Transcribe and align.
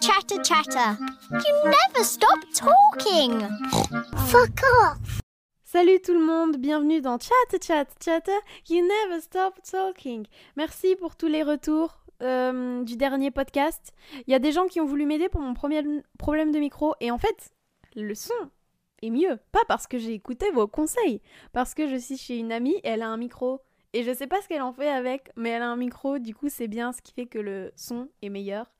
chatter, 0.00 0.42
chatter. 0.42 0.98
You 1.30 1.64
never 1.64 2.04
stop 2.04 2.40
talking. 2.54 3.40
Fuck 4.28 4.62
off. 4.82 5.20
Salut 5.62 6.00
tout 6.00 6.14
le 6.14 6.24
monde, 6.24 6.56
bienvenue 6.56 7.00
dans 7.00 7.18
Chat 7.18 7.58
Chat 7.62 7.86
Chatter. 8.02 8.38
You 8.68 8.82
never 8.82 9.20
stop 9.20 9.60
talking. 9.62 10.26
Merci 10.56 10.96
pour 10.96 11.16
tous 11.16 11.26
les 11.28 11.42
retours 11.42 11.98
euh, 12.22 12.82
du 12.82 12.96
dernier 12.96 13.30
podcast. 13.30 13.92
Il 14.26 14.32
y 14.32 14.34
a 14.34 14.38
des 14.38 14.52
gens 14.52 14.66
qui 14.66 14.80
ont 14.80 14.86
voulu 14.86 15.04
m'aider 15.06 15.28
pour 15.28 15.42
mon 15.42 15.54
premier 15.54 15.82
problème 16.18 16.50
de 16.50 16.58
micro 16.58 16.94
et 17.00 17.10
en 17.10 17.18
fait, 17.18 17.52
le 17.94 18.14
son 18.14 18.34
est 19.02 19.10
mieux. 19.10 19.38
Pas 19.52 19.64
parce 19.68 19.86
que 19.86 19.98
j'ai 19.98 20.14
écouté 20.14 20.50
vos 20.50 20.66
conseils, 20.66 21.20
parce 21.52 21.74
que 21.74 21.86
je 21.86 21.96
suis 21.96 22.16
chez 22.16 22.38
une 22.38 22.52
amie 22.52 22.76
et 22.76 22.88
elle 22.88 23.02
a 23.02 23.08
un 23.08 23.16
micro. 23.18 23.60
Et 23.92 24.02
je 24.02 24.14
sais 24.14 24.26
pas 24.26 24.40
ce 24.40 24.48
qu'elle 24.48 24.62
en 24.62 24.72
fait 24.72 24.88
avec, 24.88 25.30
mais 25.36 25.50
elle 25.50 25.62
a 25.62 25.68
un 25.68 25.76
micro, 25.76 26.18
du 26.18 26.34
coup 26.34 26.48
c'est 26.48 26.68
bien, 26.68 26.92
ce 26.92 27.02
qui 27.02 27.12
fait 27.12 27.26
que 27.26 27.38
le 27.38 27.72
son 27.74 28.08
est 28.22 28.28
meilleur, 28.28 28.72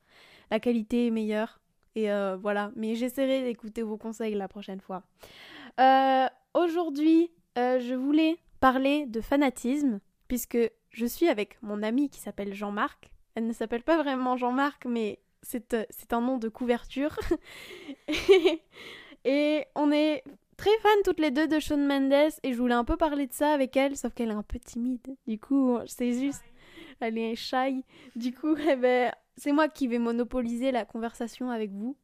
la 0.50 0.60
qualité 0.60 1.06
est 1.06 1.10
meilleure. 1.10 1.60
Et 1.96 2.10
euh, 2.10 2.36
voilà, 2.36 2.70
mais 2.76 2.94
j'essaierai 2.94 3.42
d'écouter 3.42 3.82
vos 3.82 3.96
conseils 3.96 4.34
la 4.34 4.48
prochaine 4.48 4.80
fois. 4.80 5.02
Euh, 5.80 6.26
Aujourd'hui, 6.54 7.30
euh, 7.58 7.78
je 7.78 7.94
voulais 7.94 8.38
parler 8.58 9.06
de 9.06 9.20
fanatisme, 9.20 10.00
puisque 10.26 10.58
je 10.90 11.06
suis 11.06 11.28
avec 11.28 11.62
mon 11.62 11.82
ami 11.82 12.10
qui 12.10 12.18
s'appelle 12.18 12.54
Jean-Marc. 12.54 13.12
Elle 13.36 13.46
ne 13.46 13.52
s'appelle 13.52 13.84
pas 13.84 14.02
vraiment 14.02 14.36
Jean-Marc, 14.36 14.84
mais 14.86 15.20
c'est 15.42 16.12
un 16.12 16.20
nom 16.20 16.38
de 16.38 16.48
couverture. 16.48 17.16
et 19.24 19.64
on 19.76 19.92
est 19.92 20.24
très 20.56 20.76
fans 20.82 20.88
toutes 21.04 21.20
les 21.20 21.30
deux 21.30 21.46
de 21.46 21.60
Shawn 21.60 21.86
Mendes 21.86 22.32
et 22.42 22.52
je 22.52 22.58
voulais 22.58 22.74
un 22.74 22.84
peu 22.84 22.96
parler 22.96 23.28
de 23.28 23.32
ça 23.32 23.52
avec 23.52 23.76
elle, 23.76 23.96
sauf 23.96 24.12
qu'elle 24.12 24.30
est 24.30 24.34
un 24.34 24.42
peu 24.42 24.58
timide. 24.58 25.16
Du 25.28 25.38
coup, 25.38 25.78
c'est 25.86 26.12
juste, 26.12 26.42
elle 26.98 27.16
est 27.16 27.36
shy. 27.36 27.84
Du 28.16 28.34
coup, 28.34 28.56
eh 28.68 28.74
ben, 28.74 29.12
c'est 29.40 29.52
moi 29.52 29.68
qui 29.68 29.88
vais 29.88 29.98
monopoliser 29.98 30.70
la 30.70 30.84
conversation 30.84 31.50
avec 31.50 31.72
vous. 31.72 31.96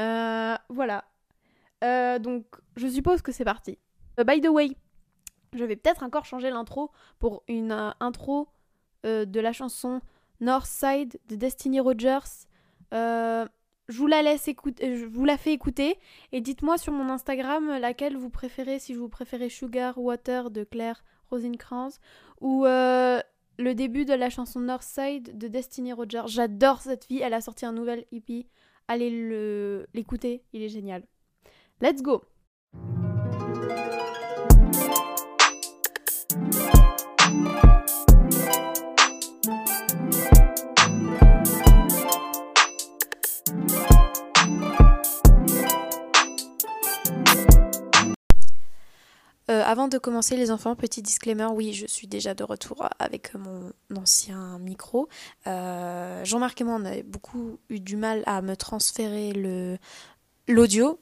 Euh, 0.00 0.56
voilà. 0.68 1.04
Euh, 1.84 2.18
donc, 2.18 2.44
je 2.74 2.88
suppose 2.88 3.22
que 3.22 3.30
c'est 3.30 3.44
parti. 3.44 3.78
Euh, 4.18 4.24
by 4.24 4.40
the 4.40 4.48
way, 4.48 4.76
je 5.52 5.64
vais 5.64 5.76
peut-être 5.76 6.02
encore 6.02 6.24
changer 6.24 6.50
l'intro 6.50 6.90
pour 7.20 7.44
une 7.46 7.94
intro 8.00 8.48
de 9.04 9.40
la 9.40 9.52
chanson 9.52 10.00
Northside 10.40 11.18
de 11.28 11.36
Destiny 11.36 11.80
Rogers 11.80 12.46
je 12.92 13.98
vous 13.98 14.06
la 14.06 14.22
laisse 14.22 14.46
écouter, 14.46 14.96
je 14.96 15.04
vous 15.04 15.24
la 15.24 15.36
fais 15.36 15.52
écouter 15.52 15.98
et 16.30 16.40
dites-moi 16.40 16.78
sur 16.78 16.92
mon 16.92 17.08
Instagram 17.08 17.76
laquelle 17.80 18.16
vous 18.16 18.30
préférez, 18.30 18.78
si 18.78 18.94
vous 18.94 19.08
préférez 19.08 19.48
Sugar 19.48 19.98
Water 19.98 20.50
de 20.50 20.62
Claire 20.62 21.02
Rosencrantz 21.30 21.98
ou 22.40 22.64
le 23.60 23.74
début 23.74 24.04
de 24.04 24.14
la 24.14 24.30
chanson 24.30 24.58
Northside 24.60 25.36
de 25.36 25.46
Destiny 25.46 25.92
Rogers. 25.92 26.26
J'adore 26.26 26.80
cette 26.80 27.04
fille, 27.04 27.20
elle 27.20 27.34
a 27.34 27.40
sorti 27.40 27.66
un 27.66 27.72
nouvel 27.72 28.06
EP. 28.10 28.46
Allez 28.88 29.86
l'écouter, 29.94 30.42
il 30.52 30.62
est 30.62 30.68
génial. 30.68 31.04
Let's 31.80 32.02
go! 32.02 32.24
Avant 49.70 49.86
de 49.86 49.98
commencer 49.98 50.36
les 50.36 50.50
enfants, 50.50 50.74
petit 50.74 51.00
disclaimer, 51.00 51.46
oui, 51.54 51.72
je 51.74 51.86
suis 51.86 52.08
déjà 52.08 52.34
de 52.34 52.42
retour 52.42 52.88
avec 52.98 53.36
mon 53.36 53.70
ancien 53.96 54.58
micro. 54.58 55.08
Euh, 55.46 56.24
Jean-Marc 56.24 56.60
et 56.60 56.64
moi, 56.64 56.76
on 56.80 56.84
avait 56.84 57.04
beaucoup 57.04 57.60
eu 57.68 57.78
du 57.78 57.94
mal 57.94 58.24
à 58.26 58.42
me 58.42 58.56
transférer 58.56 59.78
l'audio. 60.48 60.98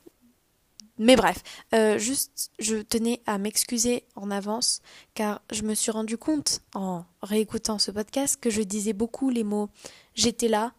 Mais 0.99 1.17
bref, 1.17 1.43
euh, 1.75 1.97
juste, 1.97 2.51
je 2.59 2.77
tenais 2.77 3.23
à 3.25 3.39
m'excuser 3.39 4.05
en 4.17 4.31
avance 4.31 4.83
car 5.15 5.41
je 5.51 5.63
me 5.63 5.73
suis 5.73 5.91
rendu 5.91 6.19
compte 6.19 6.61
en 6.75 7.07
réécoutant 7.23 7.79
ce 7.79 7.91
podcast 7.91 8.39
que 8.39 8.51
je 8.51 8.61
disais 8.61 8.93
beaucoup 8.93 9.31
les 9.31 9.45
mots 9.45 9.71
j'étais 10.15 10.49
là. 10.49 10.75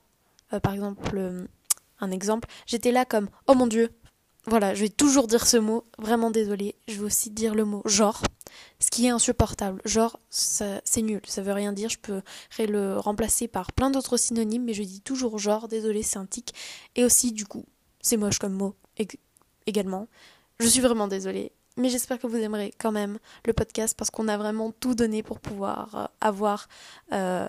par 0.62 0.74
exemple, 0.76 1.48
un 2.00 2.12
exemple, 2.12 2.48
j'étais 2.68 2.92
là 2.92 3.06
comme 3.06 3.30
oh 3.48 3.56
mon 3.56 3.66
dieu, 3.66 3.90
voilà, 4.50 4.74
je 4.74 4.82
vais 4.82 4.90
toujours 4.90 5.28
dire 5.28 5.46
ce 5.46 5.58
mot, 5.58 5.86
vraiment 5.98 6.32
désolé. 6.32 6.76
Je 6.88 6.96
vais 6.96 7.06
aussi 7.06 7.30
dire 7.30 7.56
le 7.56 7.66
mot 7.66 7.82
genre, 7.86 8.22
ce 8.80 8.90
qui 8.90 9.06
est 9.06 9.10
insupportable. 9.10 9.82
Genre, 9.86 10.20
c'est 10.30 11.02
nul, 11.02 11.22
ça 11.26 11.42
veut 11.42 11.54
rien 11.54 11.72
dire. 11.72 11.90
Je 11.90 12.00
peux 12.00 12.22
le 12.60 12.98
remplacer 12.98 13.48
par 13.48 13.72
plein 13.72 13.90
d'autres 13.90 14.18
synonymes, 14.18 14.64
mais 14.66 14.74
je 14.74 14.84
dis 14.84 15.02
toujours 15.02 15.38
genre, 15.38 15.68
désolé, 15.68 16.04
c'est 16.04 16.20
un 16.20 16.26
tic. 16.26 16.54
Et 16.96 17.06
aussi, 17.06 17.32
du 17.32 17.46
coup, 17.46 17.66
c'est 18.02 18.18
moche 18.18 18.40
comme 18.40 18.54
mot 18.54 18.76
également. 19.66 20.08
Je 20.60 20.68
suis 20.68 20.82
vraiment 20.82 21.08
désolée. 21.08 21.52
Mais 21.78 21.90
j'espère 21.90 22.20
que 22.20 22.28
vous 22.28 22.36
aimerez 22.36 22.74
quand 22.78 22.92
même 22.92 23.20
le 23.46 23.54
podcast 23.54 23.96
parce 23.98 24.10
qu'on 24.10 24.28
a 24.28 24.38
vraiment 24.38 24.72
tout 24.72 24.96
donné 24.96 25.24
pour 25.24 25.40
pouvoir 25.40 25.96
euh, 25.96 26.06
avoir 26.20 26.68
euh, 27.14 27.48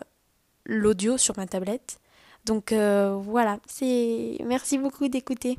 l'audio 0.66 1.16
sur 1.16 1.36
ma 1.36 1.46
tablette. 1.46 1.98
Donc 2.44 2.70
euh, 2.70 3.18
voilà, 3.20 3.58
c'est 3.66 4.36
merci 4.44 4.78
beaucoup 4.78 5.08
d'écouter. 5.08 5.56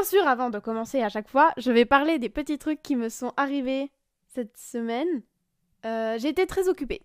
Bien 0.00 0.08
sûr, 0.08 0.26
avant 0.26 0.48
de 0.48 0.58
commencer 0.58 1.02
à 1.02 1.10
chaque 1.10 1.28
fois, 1.28 1.52
je 1.58 1.70
vais 1.70 1.84
parler 1.84 2.18
des 2.18 2.30
petits 2.30 2.56
trucs 2.56 2.80
qui 2.80 2.96
me 2.96 3.10
sont 3.10 3.34
arrivés 3.36 3.92
cette 4.28 4.56
semaine. 4.56 5.20
Euh, 5.84 6.16
j'ai 6.18 6.30
été 6.30 6.46
très 6.46 6.70
occupée. 6.70 7.02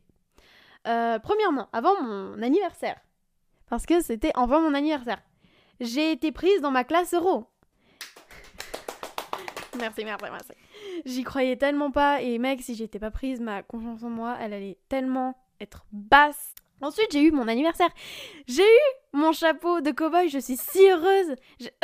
Euh, 0.88 1.20
premièrement, 1.20 1.68
avant 1.74 2.02
mon 2.02 2.42
anniversaire, 2.42 2.96
parce 3.70 3.86
que 3.86 4.00
c'était 4.00 4.32
avant 4.34 4.62
mon 4.62 4.74
anniversaire, 4.74 5.22
j'ai 5.82 6.14
été 6.14 6.32
prise 6.32 6.62
dans 6.62 6.72
ma 6.72 6.86
classe 6.86 7.14
euro. 7.14 7.48
merci, 9.78 10.06
merci, 10.06 10.26
merci. 10.32 10.54
J'y 11.04 11.24
croyais 11.26 11.58
tellement 11.58 11.92
pas, 11.92 12.22
et 12.22 12.38
mec, 12.38 12.62
si 12.62 12.76
j'étais 12.76 13.00
pas 13.00 13.12
prise, 13.12 13.42
ma 13.42 13.62
confiance 13.62 14.04
en 14.04 14.10
moi, 14.10 14.38
elle 14.40 14.54
allait 14.54 14.78
tellement 14.88 15.36
être 15.60 15.86
basse. 15.92 16.56
Ensuite, 16.82 17.12
j'ai 17.12 17.22
eu 17.22 17.32
mon 17.32 17.48
anniversaire. 17.48 17.90
J'ai 18.48 18.64
eu 18.64 19.18
mon 19.18 19.32
chapeau 19.32 19.82
de 19.82 19.92
cow-boy, 19.92 20.30
je 20.30 20.40
suis 20.40 20.58
si 20.58 20.80
heureuse. 20.90 21.36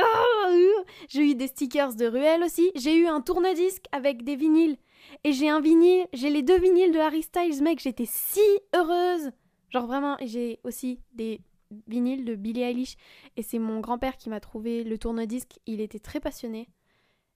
Oh, 0.01 0.83
j'ai 1.07 1.31
eu 1.31 1.35
des 1.35 1.47
stickers 1.47 1.95
de 1.95 2.05
ruelle 2.05 2.43
aussi. 2.43 2.71
J'ai 2.75 2.95
eu 2.95 3.07
un 3.07 3.21
tourne-disque 3.21 3.85
avec 3.91 4.23
des 4.23 4.35
vinyles. 4.35 4.77
Et 5.23 5.33
j'ai 5.33 5.49
un 5.49 5.61
vinyle, 5.61 6.07
j'ai 6.13 6.29
les 6.29 6.43
deux 6.43 6.59
vinyles 6.59 6.91
de 6.91 6.99
Harry 6.99 7.23
Styles, 7.23 7.63
mec, 7.63 7.79
j'étais 7.79 8.05
si 8.07 8.41
heureuse. 8.75 9.31
Genre 9.69 9.87
vraiment, 9.87 10.17
j'ai 10.21 10.59
aussi 10.63 10.99
des 11.13 11.41
vinyles 11.87 12.25
de 12.25 12.35
Billie 12.35 12.61
Eilish. 12.61 12.97
Et 13.37 13.43
c'est 13.43 13.59
mon 13.59 13.79
grand-père 13.79 14.17
qui 14.17 14.29
m'a 14.29 14.39
trouvé 14.39 14.83
le 14.83 14.97
tourne-disque. 14.97 15.59
Il 15.65 15.81
était 15.81 15.99
très 15.99 16.19
passionné. 16.19 16.69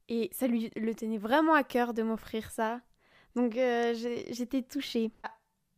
Et 0.09 0.29
ça 0.33 0.47
lui 0.47 0.69
le 0.75 0.93
tenait 0.93 1.17
vraiment 1.17 1.53
à 1.53 1.63
cœur 1.63 1.93
de 1.93 2.03
m'offrir 2.03 2.51
ça. 2.51 2.81
Donc 3.35 3.57
euh, 3.57 3.93
j'étais 3.93 4.61
touchée. 4.61 5.11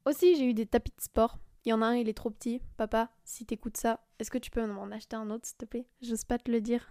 Aussi, 0.05 0.35
j'ai 0.35 0.45
eu 0.45 0.53
des 0.53 0.65
tapis 0.65 0.91
de 0.97 1.01
sport 1.01 1.37
il 1.67 1.71
y 1.71 1.73
en 1.73 1.81
a 1.81 1.87
un, 1.87 1.95
il 1.95 2.07
est 2.07 2.13
trop 2.13 2.29
petit. 2.29 2.61
Papa, 2.77 3.09
si 3.25 3.45
t'écoutes 3.45 3.75
ça, 3.75 3.99
est-ce 4.19 4.31
que 4.31 4.37
tu 4.37 4.49
peux 4.49 4.65
m'en 4.65 4.89
acheter 4.89 5.17
un 5.17 5.29
autre, 5.29 5.45
s'il 5.45 5.57
te 5.57 5.65
plaît? 5.65 5.85
J'ose 6.01 6.23
pas 6.23 6.37
te 6.37 6.49
le 6.49 6.61
dire. 6.61 6.89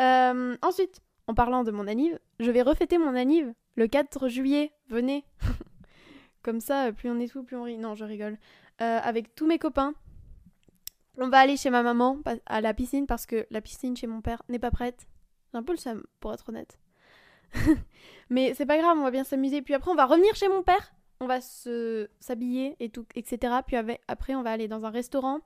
Euh, 0.00 0.56
ensuite, 0.62 1.00
en 1.26 1.34
parlant 1.34 1.64
de 1.64 1.72
mon 1.72 1.88
anniv, 1.88 2.16
je 2.38 2.52
vais 2.52 2.62
refêter 2.62 2.98
mon 2.98 3.16
anniv 3.16 3.52
le 3.74 3.88
4 3.88 4.28
juillet. 4.28 4.70
Venez. 4.90 5.24
Comme 6.42 6.60
ça, 6.60 6.92
plus 6.92 7.10
on 7.10 7.18
est 7.18 7.26
tout, 7.26 7.42
plus 7.42 7.56
on 7.56 7.64
rit. 7.64 7.76
Non, 7.76 7.96
je 7.96 8.04
rigole. 8.04 8.38
Euh, 8.80 9.00
avec 9.02 9.34
tous 9.34 9.48
mes 9.48 9.58
copains. 9.58 9.94
On 11.18 11.28
va 11.28 11.38
aller 11.38 11.56
chez 11.56 11.70
ma 11.70 11.82
maman 11.82 12.18
à 12.46 12.60
la 12.60 12.74
piscine 12.74 13.08
parce 13.08 13.26
que 13.26 13.44
la 13.50 13.60
piscine 13.60 13.96
chez 13.96 14.06
mon 14.06 14.20
père 14.20 14.40
n'est 14.48 14.60
pas 14.60 14.70
prête. 14.70 15.08
J'ai 15.50 15.58
un 15.58 15.64
peu 15.64 15.72
le 15.72 15.78
seum, 15.78 16.04
pour 16.20 16.32
être 16.32 16.48
honnête. 16.48 16.78
Mais 18.30 18.54
c'est 18.54 18.66
pas 18.66 18.78
grave, 18.78 18.96
on 18.98 19.02
va 19.02 19.10
bien 19.10 19.24
s'amuser. 19.24 19.62
Puis 19.62 19.74
après, 19.74 19.90
on 19.90 19.96
va 19.96 20.06
revenir 20.06 20.32
chez 20.36 20.48
mon 20.48 20.62
père 20.62 20.94
on 21.24 21.26
va 21.26 21.40
se 21.40 22.08
s'habiller 22.20 22.76
et 22.80 22.90
tout, 22.90 23.06
etc. 23.14 23.54
Puis 23.66 23.76
après, 24.08 24.34
on 24.34 24.42
va 24.42 24.50
aller 24.50 24.68
dans 24.68 24.84
un 24.84 24.90
restaurant. 24.90 25.40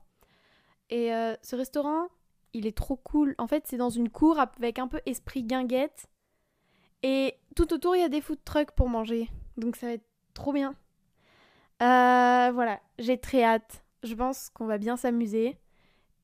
Et 0.89 1.13
euh, 1.13 1.35
ce 1.41 1.55
restaurant, 1.55 2.07
il 2.53 2.67
est 2.67 2.75
trop 2.75 2.97
cool. 2.97 3.35
En 3.37 3.47
fait, 3.47 3.63
c'est 3.65 3.77
dans 3.77 3.89
une 3.89 4.09
cour 4.09 4.39
avec 4.39 4.79
un 4.79 4.87
peu 4.87 5.01
esprit 5.05 5.43
guinguette. 5.43 6.07
Et 7.03 7.35
tout 7.55 7.73
autour, 7.73 7.95
il 7.95 8.01
y 8.01 8.05
a 8.05 8.09
des 8.09 8.21
food 8.21 8.39
trucks 8.43 8.71
pour 8.71 8.89
manger. 8.89 9.29
Donc 9.57 9.75
ça 9.75 9.87
va 9.87 9.93
être 9.93 10.07
trop 10.33 10.53
bien. 10.53 10.75
Euh, 11.81 12.51
voilà, 12.53 12.79
j'ai 12.97 13.17
très 13.17 13.43
hâte. 13.43 13.83
Je 14.03 14.13
pense 14.15 14.49
qu'on 14.49 14.65
va 14.65 14.77
bien 14.77 14.97
s'amuser. 14.97 15.57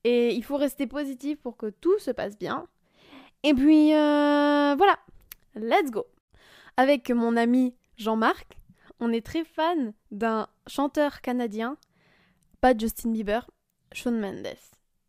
Et 0.04 0.34
il 0.34 0.44
faut 0.44 0.56
rester 0.56 0.86
positif 0.86 1.38
pour 1.40 1.56
que 1.56 1.70
tout 1.70 1.98
se 1.98 2.10
passe 2.10 2.38
bien. 2.38 2.68
Et 3.42 3.54
puis, 3.54 3.94
euh, 3.94 4.74
voilà, 4.76 4.98
let's 5.54 5.90
go. 5.90 6.06
Avec 6.76 7.10
mon 7.10 7.36
ami 7.36 7.74
Jean-Marc, 7.96 8.55
on 9.00 9.12
est 9.12 9.24
très 9.24 9.44
fan 9.44 9.92
d'un 10.10 10.48
chanteur 10.66 11.20
canadien, 11.20 11.76
pas 12.60 12.76
Justin 12.76 13.12
Bieber, 13.12 13.50
Shawn 13.92 14.18
Mendes. 14.18 14.56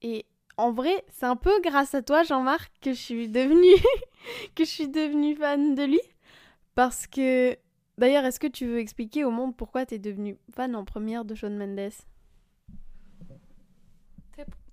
Et 0.01 0.25
en 0.57 0.71
vrai, 0.71 1.05
c'est 1.09 1.25
un 1.25 1.35
peu 1.35 1.61
grâce 1.61 1.95
à 1.95 2.01
toi, 2.01 2.23
Jean-Marc, 2.23 2.71
que 2.81 2.91
je 2.91 2.99
suis 2.99 3.29
devenue 3.29 3.81
que 4.55 4.65
je 4.65 4.69
suis 4.69 4.89
devenue 4.89 5.35
fan 5.35 5.75
de 5.75 5.83
lui. 5.83 6.01
Parce 6.75 7.07
que, 7.07 7.57
d'ailleurs, 7.97 8.25
est-ce 8.25 8.39
que 8.39 8.47
tu 8.47 8.65
veux 8.65 8.79
expliquer 8.79 9.23
au 9.23 9.31
monde 9.31 9.55
pourquoi 9.55 9.85
tu 9.85 9.95
es 9.95 9.99
devenue 9.99 10.37
fan 10.51 10.75
en 10.75 10.85
première 10.85 11.25
de 11.25 11.35
Shawn 11.35 11.57
Mendes? 11.57 11.91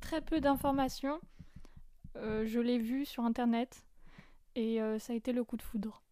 Très, 0.00 0.20
peu 0.20 0.40
d'informations. 0.40 1.18
Euh, 2.16 2.44
je 2.46 2.60
l'ai 2.60 2.78
vu 2.78 3.04
sur 3.04 3.24
internet 3.24 3.84
et 4.54 4.80
euh, 4.80 4.98
ça 4.98 5.12
a 5.12 5.16
été 5.16 5.32
le 5.32 5.42
coup 5.42 5.56
de 5.56 5.62
foudre. 5.62 6.03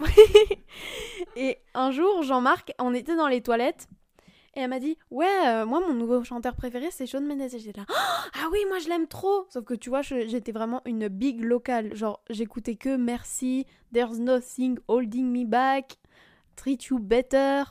et 1.36 1.58
un 1.74 1.90
jour, 1.90 2.22
Jean-Marc, 2.22 2.72
on 2.78 2.94
était 2.94 3.16
dans 3.16 3.28
les 3.28 3.42
toilettes 3.42 3.88
et 4.58 4.62
elle 4.62 4.70
m'a 4.70 4.80
dit 4.80 4.98
Ouais, 5.12 5.46
euh, 5.46 5.66
moi, 5.66 5.80
mon 5.80 5.94
nouveau 5.94 6.24
chanteur 6.24 6.56
préféré, 6.56 6.88
c'est 6.90 7.06
Shawn 7.06 7.24
Mendes. 7.24 7.42
Et 7.42 7.58
j'étais 7.60 7.78
là 7.78 7.86
Ah 8.34 8.48
oui, 8.50 8.58
moi, 8.68 8.80
je 8.80 8.88
l'aime 8.88 9.06
trop 9.06 9.46
Sauf 9.50 9.64
que 9.64 9.74
tu 9.74 9.88
vois, 9.88 10.02
j'étais 10.02 10.50
vraiment 10.50 10.82
une 10.84 11.06
big 11.06 11.44
locale. 11.44 11.94
Genre, 11.94 12.20
j'écoutais 12.28 12.74
que 12.74 12.96
Merci, 12.96 13.66
There's 13.92 14.18
Nothing 14.18 14.78
Holding 14.88 15.30
Me 15.30 15.44
Back, 15.44 15.98
Treat 16.56 16.86
You 16.86 16.98
Better, 16.98 17.62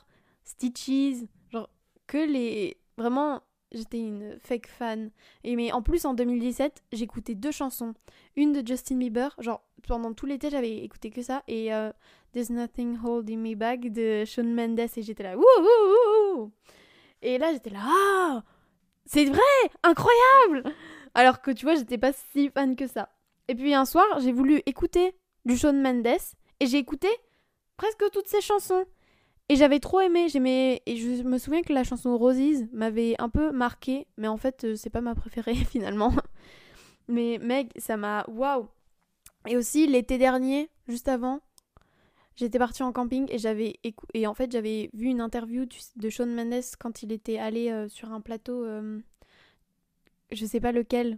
Stitches. 0.45 1.27
Genre, 1.51 1.69
que 2.07 2.19
les. 2.19 2.77
Vraiment, 2.97 3.41
j'étais 3.71 3.99
une 3.99 4.37
fake 4.39 4.67
fan. 4.67 5.11
Et 5.43 5.55
mais 5.55 5.71
en 5.71 5.81
plus, 5.81 6.05
en 6.05 6.13
2017, 6.13 6.83
j'écoutais 6.91 7.35
deux 7.35 7.51
chansons. 7.51 7.93
Une 8.35 8.53
de 8.53 8.65
Justin 8.65 8.97
Bieber, 8.97 9.35
genre, 9.39 9.63
pendant 9.87 10.13
tout 10.13 10.25
l'été, 10.25 10.49
j'avais 10.49 10.77
écouté 10.77 11.09
que 11.09 11.21
ça. 11.21 11.43
Et 11.47 11.73
euh, 11.73 11.91
There's 12.33 12.49
Nothing 12.49 12.97
Holding 13.03 13.39
Me 13.39 13.55
Back 13.55 13.91
de 13.91 14.25
Shawn 14.25 14.53
Mendes. 14.53 14.79
Et 14.79 15.01
j'étais 15.01 15.23
là 15.23 15.35
et 17.21 17.37
là, 17.37 17.51
j'étais 17.51 17.71
là, 17.71 17.79
ah, 17.83 18.43
c'est 19.05 19.25
vrai, 19.25 19.39
incroyable 19.83 20.63
Alors 21.13 21.41
que 21.41 21.51
tu 21.51 21.65
vois, 21.65 21.75
j'étais 21.75 21.97
pas 21.97 22.11
si 22.13 22.49
fan 22.49 22.75
que 22.75 22.87
ça. 22.87 23.09
Et 23.47 23.55
puis 23.55 23.73
un 23.73 23.85
soir, 23.85 24.05
j'ai 24.19 24.31
voulu 24.31 24.61
écouter 24.65 25.15
du 25.45 25.57
Shawn 25.57 25.81
Mendes 25.81 26.05
et 26.59 26.65
j'ai 26.67 26.77
écouté 26.77 27.07
presque 27.75 28.03
toutes 28.11 28.27
ses 28.27 28.41
chansons. 28.41 28.85
Et 29.49 29.55
j'avais 29.55 29.79
trop 29.79 30.01
aimé, 30.01 30.27
j'aimais 30.29 30.81
et 30.85 30.97
je 30.97 31.23
me 31.23 31.38
souviens 31.38 31.61
que 31.61 31.71
la 31.71 31.83
chanson 31.83 32.17
Roses 32.17 32.65
m'avait 32.73 33.15
un 33.19 33.29
peu 33.29 33.51
marqué, 33.51 34.07
mais 34.17 34.27
en 34.27 34.38
fait, 34.38 34.65
euh, 34.65 34.75
c'est 34.75 34.89
pas 34.89 35.01
ma 35.01 35.15
préférée 35.15 35.55
finalement. 35.71 36.13
Mais 37.07 37.39
Meg, 37.41 37.69
ça 37.77 37.95
m'a 37.95 38.25
waouh. 38.27 38.67
Et 39.47 39.55
aussi 39.55 39.88
l'été 39.88 40.17
dernier, 40.17 40.69
juste 40.88 41.07
avant, 41.07 41.39
J'étais 42.38 42.59
partie 42.59 42.83
en 42.83 42.94
camping 42.94 43.25
et 43.31 43.39
j'avais 43.39 43.79
et 44.13 44.27
en 44.27 44.35
fait 44.35 44.51
j'avais 44.51 44.91
vu 44.94 45.07
une 45.07 45.21
interview 45.21 45.65
de 45.95 46.09
Shawn 46.09 46.31
Mendes 46.31 46.63
quand 46.79 47.01
il 47.01 47.11
était 47.11 47.39
allé 47.39 47.71
euh, 47.71 47.89
sur 47.89 48.11
un 48.13 48.21
plateau, 48.21 48.63
euh, 48.63 48.99
je 50.31 50.45
sais 50.45 50.59
pas 50.59 50.71
lequel, 50.71 51.17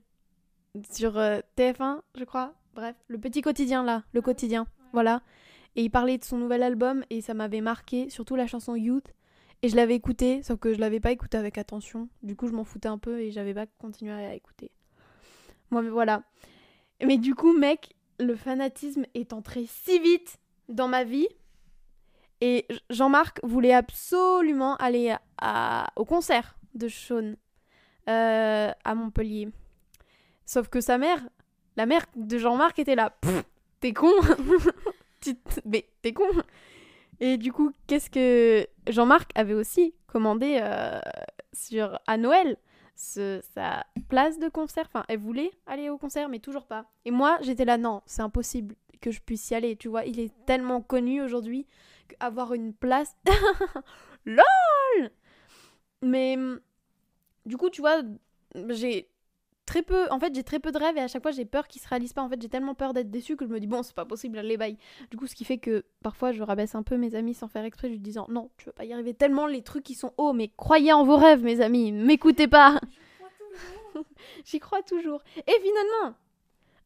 sur 0.89 1.17
euh, 1.17 1.41
TF1 1.57 1.99
je 2.15 2.23
crois. 2.23 2.53
Bref, 2.73 2.95
le 3.09 3.17
petit 3.17 3.41
quotidien 3.41 3.83
là, 3.83 4.03
le 4.13 4.21
quotidien, 4.21 4.65
voilà. 4.93 5.21
Et 5.75 5.83
il 5.83 5.89
parlait 5.89 6.17
de 6.17 6.23
son 6.23 6.37
nouvel 6.37 6.63
album 6.63 7.03
et 7.09 7.21
ça 7.21 7.33
m'avait 7.33 7.61
marqué, 7.61 8.09
surtout 8.09 8.35
la 8.35 8.47
chanson 8.47 8.75
Youth. 8.75 9.13
Et 9.61 9.69
je 9.69 9.75
l'avais 9.75 9.95
écouté, 9.95 10.41
sauf 10.41 10.59
que 10.59 10.73
je 10.73 10.79
l'avais 10.79 10.99
pas 10.99 11.11
écouté 11.11 11.37
avec 11.37 11.57
attention. 11.57 12.07
Du 12.23 12.35
coup, 12.35 12.47
je 12.47 12.53
m'en 12.53 12.63
foutais 12.63 12.87
un 12.87 12.97
peu 12.97 13.19
et 13.19 13.31
j'avais 13.31 13.53
pas 13.53 13.65
continué 13.65 14.13
à 14.13 14.33
écouter. 14.33 14.71
Moi, 15.69 15.81
mais 15.81 15.89
voilà. 15.89 16.23
Mais 17.05 17.17
du 17.17 17.35
coup, 17.35 17.57
mec, 17.57 17.95
le 18.19 18.35
fanatisme 18.35 19.05
est 19.13 19.33
entré 19.33 19.65
si 19.67 19.99
vite 19.99 20.39
dans 20.69 20.87
ma 20.87 21.03
vie. 21.03 21.27
Et 22.41 22.65
Jean-Marc 22.89 23.41
voulait 23.43 23.73
absolument 23.73 24.75
aller 24.77 25.13
à, 25.39 25.91
au 25.97 26.05
concert 26.05 26.57
de 26.73 26.87
Sean 26.87 27.33
euh, 28.07 28.71
à 28.83 28.95
Montpellier. 28.95 29.49
Sauf 30.45 30.69
que 30.69 30.79
sa 30.79 30.97
mère, 30.97 31.19
la 31.75 31.85
mère 31.85 32.05
de 32.15 32.37
Jean-Marc 32.37 32.79
était 32.79 32.95
là. 32.95 33.17
T'es 33.81 33.93
con 33.93 34.11
Mais 35.65 35.87
t'es 36.01 36.13
con 36.13 36.29
Et 37.19 37.37
du 37.37 37.51
coup, 37.51 37.71
qu'est-ce 37.87 38.09
que 38.09 38.67
Jean-Marc 38.87 39.31
avait 39.35 39.53
aussi 39.53 39.93
commandé 40.07 40.59
euh, 40.61 40.99
sur 41.53 41.99
à 42.07 42.17
Noël? 42.17 42.57
Ce, 42.95 43.39
sa 43.55 43.85
place 44.09 44.39
de 44.39 44.49
concert. 44.49 44.85
Enfin, 44.87 45.05
elle 45.07 45.19
voulait 45.19 45.51
aller 45.65 45.89
au 45.89 45.97
concert, 45.97 46.27
mais 46.27 46.39
toujours 46.39 46.65
pas. 46.65 46.85
Et 47.05 47.11
moi, 47.11 47.37
j'étais 47.41 47.63
là, 47.63 47.77
non, 47.77 48.01
c'est 48.05 48.21
impossible 48.21 48.75
que 48.99 49.09
je 49.09 49.21
puisse 49.21 49.49
y 49.51 49.55
aller. 49.55 49.77
Tu 49.77 49.87
vois, 49.87 50.03
il 50.03 50.19
est 50.19 50.33
tellement 50.45 50.81
connu 50.81 51.21
aujourd'hui 51.21 51.65
qu'avoir 52.09 52.53
une 52.53 52.73
place. 52.73 53.15
LOL 54.25 55.11
Mais 56.01 56.37
du 57.45 57.57
coup, 57.57 57.69
tu 57.69 57.81
vois, 57.81 58.01
j'ai 58.69 59.09
très 59.69 59.83
peu. 59.83 60.07
En 60.09 60.19
fait, 60.19 60.33
j'ai 60.33 60.43
très 60.43 60.59
peu 60.59 60.71
de 60.71 60.79
rêves 60.79 60.97
et 60.97 61.01
à 61.01 61.07
chaque 61.07 61.21
fois, 61.21 61.31
j'ai 61.31 61.45
peur 61.45 61.67
qu'ils 61.67 61.81
se 61.81 61.87
réalisent 61.87 62.13
pas. 62.13 62.23
En 62.23 62.29
fait, 62.29 62.41
j'ai 62.41 62.49
tellement 62.49 62.73
peur 62.73 62.93
d'être 62.93 63.11
déçue 63.11 63.35
que 63.35 63.45
je 63.45 63.51
me 63.51 63.59
dis, 63.59 63.67
bon, 63.67 63.83
c'est 63.83 63.93
pas 63.93 64.05
possible, 64.05 64.39
allez, 64.39 64.57
bye. 64.57 64.77
Du 65.11 65.17
coup, 65.17 65.27
ce 65.27 65.35
qui 65.35 65.45
fait 65.45 65.59
que 65.59 65.85
parfois, 66.01 66.31
je 66.31 66.41
rabaisse 66.41 66.73
un 66.73 66.81
peu 66.81 66.97
mes 66.97 67.13
amis 67.13 67.35
sans 67.35 67.47
faire 67.47 67.63
exprès, 67.63 67.87
lui 67.87 67.99
disant, 67.99 68.25
non, 68.29 68.49
tu 68.57 68.65
vas 68.65 68.71
pas 68.71 68.85
y 68.85 68.93
arriver. 68.93 69.13
Tellement 69.13 69.45
les 69.45 69.61
trucs 69.61 69.83
qui 69.83 69.93
sont 69.93 70.11
hauts, 70.17 70.33
mais 70.33 70.49
croyez 70.57 70.91
en 70.91 71.03
vos 71.03 71.17
rêves, 71.17 71.43
mes 71.43 71.61
amis, 71.61 71.91
m'écoutez 71.91 72.47
pas. 72.47 72.79
J'y 74.45 74.59
crois 74.59 74.81
toujours. 74.81 75.21
Et 75.37 75.53
finalement, 75.61 76.15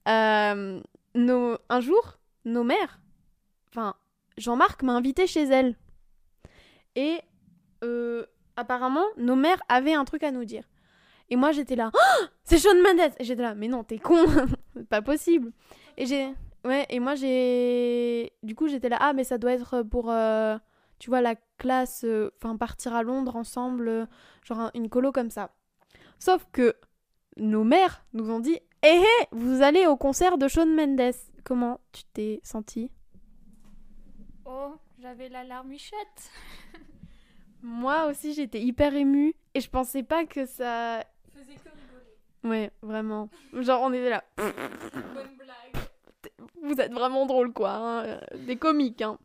euh, 0.10 0.82
nos, 1.16 1.58
un 1.70 1.80
jour, 1.80 2.20
nos 2.44 2.66
mères, 2.66 3.00
enfin, 3.70 3.96
Jean-Marc 4.38 4.84
m'a 4.84 4.94
invité 4.94 5.26
chez 5.26 5.44
elle. 5.44 5.78
Et 6.96 7.22
euh, 7.84 8.26
apparemment, 8.58 9.06
nos 9.18 9.38
mères 9.38 9.62
avaient 9.70 9.94
un 9.94 10.04
truc 10.04 10.24
à 10.24 10.32
nous 10.32 10.44
dire. 10.44 10.66
Et 11.30 11.36
moi, 11.36 11.52
j'étais 11.52 11.76
là, 11.76 11.92
oh, 11.94 12.26
c'est 12.44 12.58
Sean 12.58 12.76
Mendes 12.76 13.14
Et 13.20 13.24
j'étais 13.24 13.42
là, 13.42 13.56
mais 13.56 13.68
non, 13.68 13.84
t'es 13.84 14.00
con, 14.00 14.26
c'est 14.74 14.88
pas 14.90 15.02
possible. 15.02 15.52
Et 15.98 16.06
j'ai, 16.06 16.34
ouais, 16.66 16.86
et 16.90 17.00
moi, 17.00 17.16
j'ai, 17.16 18.34
du 18.44 18.56
coup, 18.56 18.68
j'étais 18.68 18.90
là, 18.90 18.98
ah, 19.00 19.14
mais 19.14 19.24
ça 19.24 19.38
doit 19.38 19.54
être 19.54 19.84
pour, 19.84 20.12
euh, 20.12 20.58
tu 21.00 21.10
vois, 21.10 21.22
la 21.22 21.36
classe, 21.58 22.04
euh, 22.04 22.32
enfin, 22.38 22.58
partir 22.58 22.94
à 22.94 23.04
Londres 23.04 23.36
ensemble, 23.36 24.08
genre 24.44 24.72
une 24.74 24.90
colo 24.90 25.12
comme 25.12 25.30
ça. 25.30 25.52
Sauf 26.20 26.48
que 26.52 26.76
nos 27.38 27.64
mères 27.64 28.06
nous 28.14 28.30
ont 28.30 28.40
dit, 28.40 28.60
hé 28.84 29.00
hé, 29.00 29.28
vous 29.32 29.62
allez 29.62 29.88
au 29.88 29.98
concert 29.98 30.38
de 30.38 30.48
Shawn 30.48 30.74
Mendes. 30.74 31.14
Comment 31.44 31.80
tu 31.92 32.04
t'es 32.14 32.40
senti 32.44 32.92
Oh, 34.46 34.76
j'avais 35.00 35.30
la 35.30 35.44
larmichette. 35.44 36.32
Moi 37.62 38.08
aussi, 38.08 38.34
j'étais 38.34 38.62
hyper 38.62 38.94
émue 38.94 39.36
et 39.54 39.62
je 39.62 39.70
pensais 39.70 40.04
pas 40.04 40.26
que 40.26 40.46
ça. 40.46 41.04
Ouais, 42.44 42.72
vraiment. 42.82 43.30
Genre, 43.54 43.82
on 43.82 43.94
était 43.94 44.10
là. 44.10 44.24
Bonne 44.38 45.38
blague. 45.38 45.84
Vous 46.62 46.80
êtes 46.80 46.92
vraiment 46.92 47.26
drôle, 47.26 47.54
quoi. 47.54 47.72
Hein. 47.72 48.20
Des 48.46 48.58
comiques, 48.58 49.02
hein. 49.02 49.18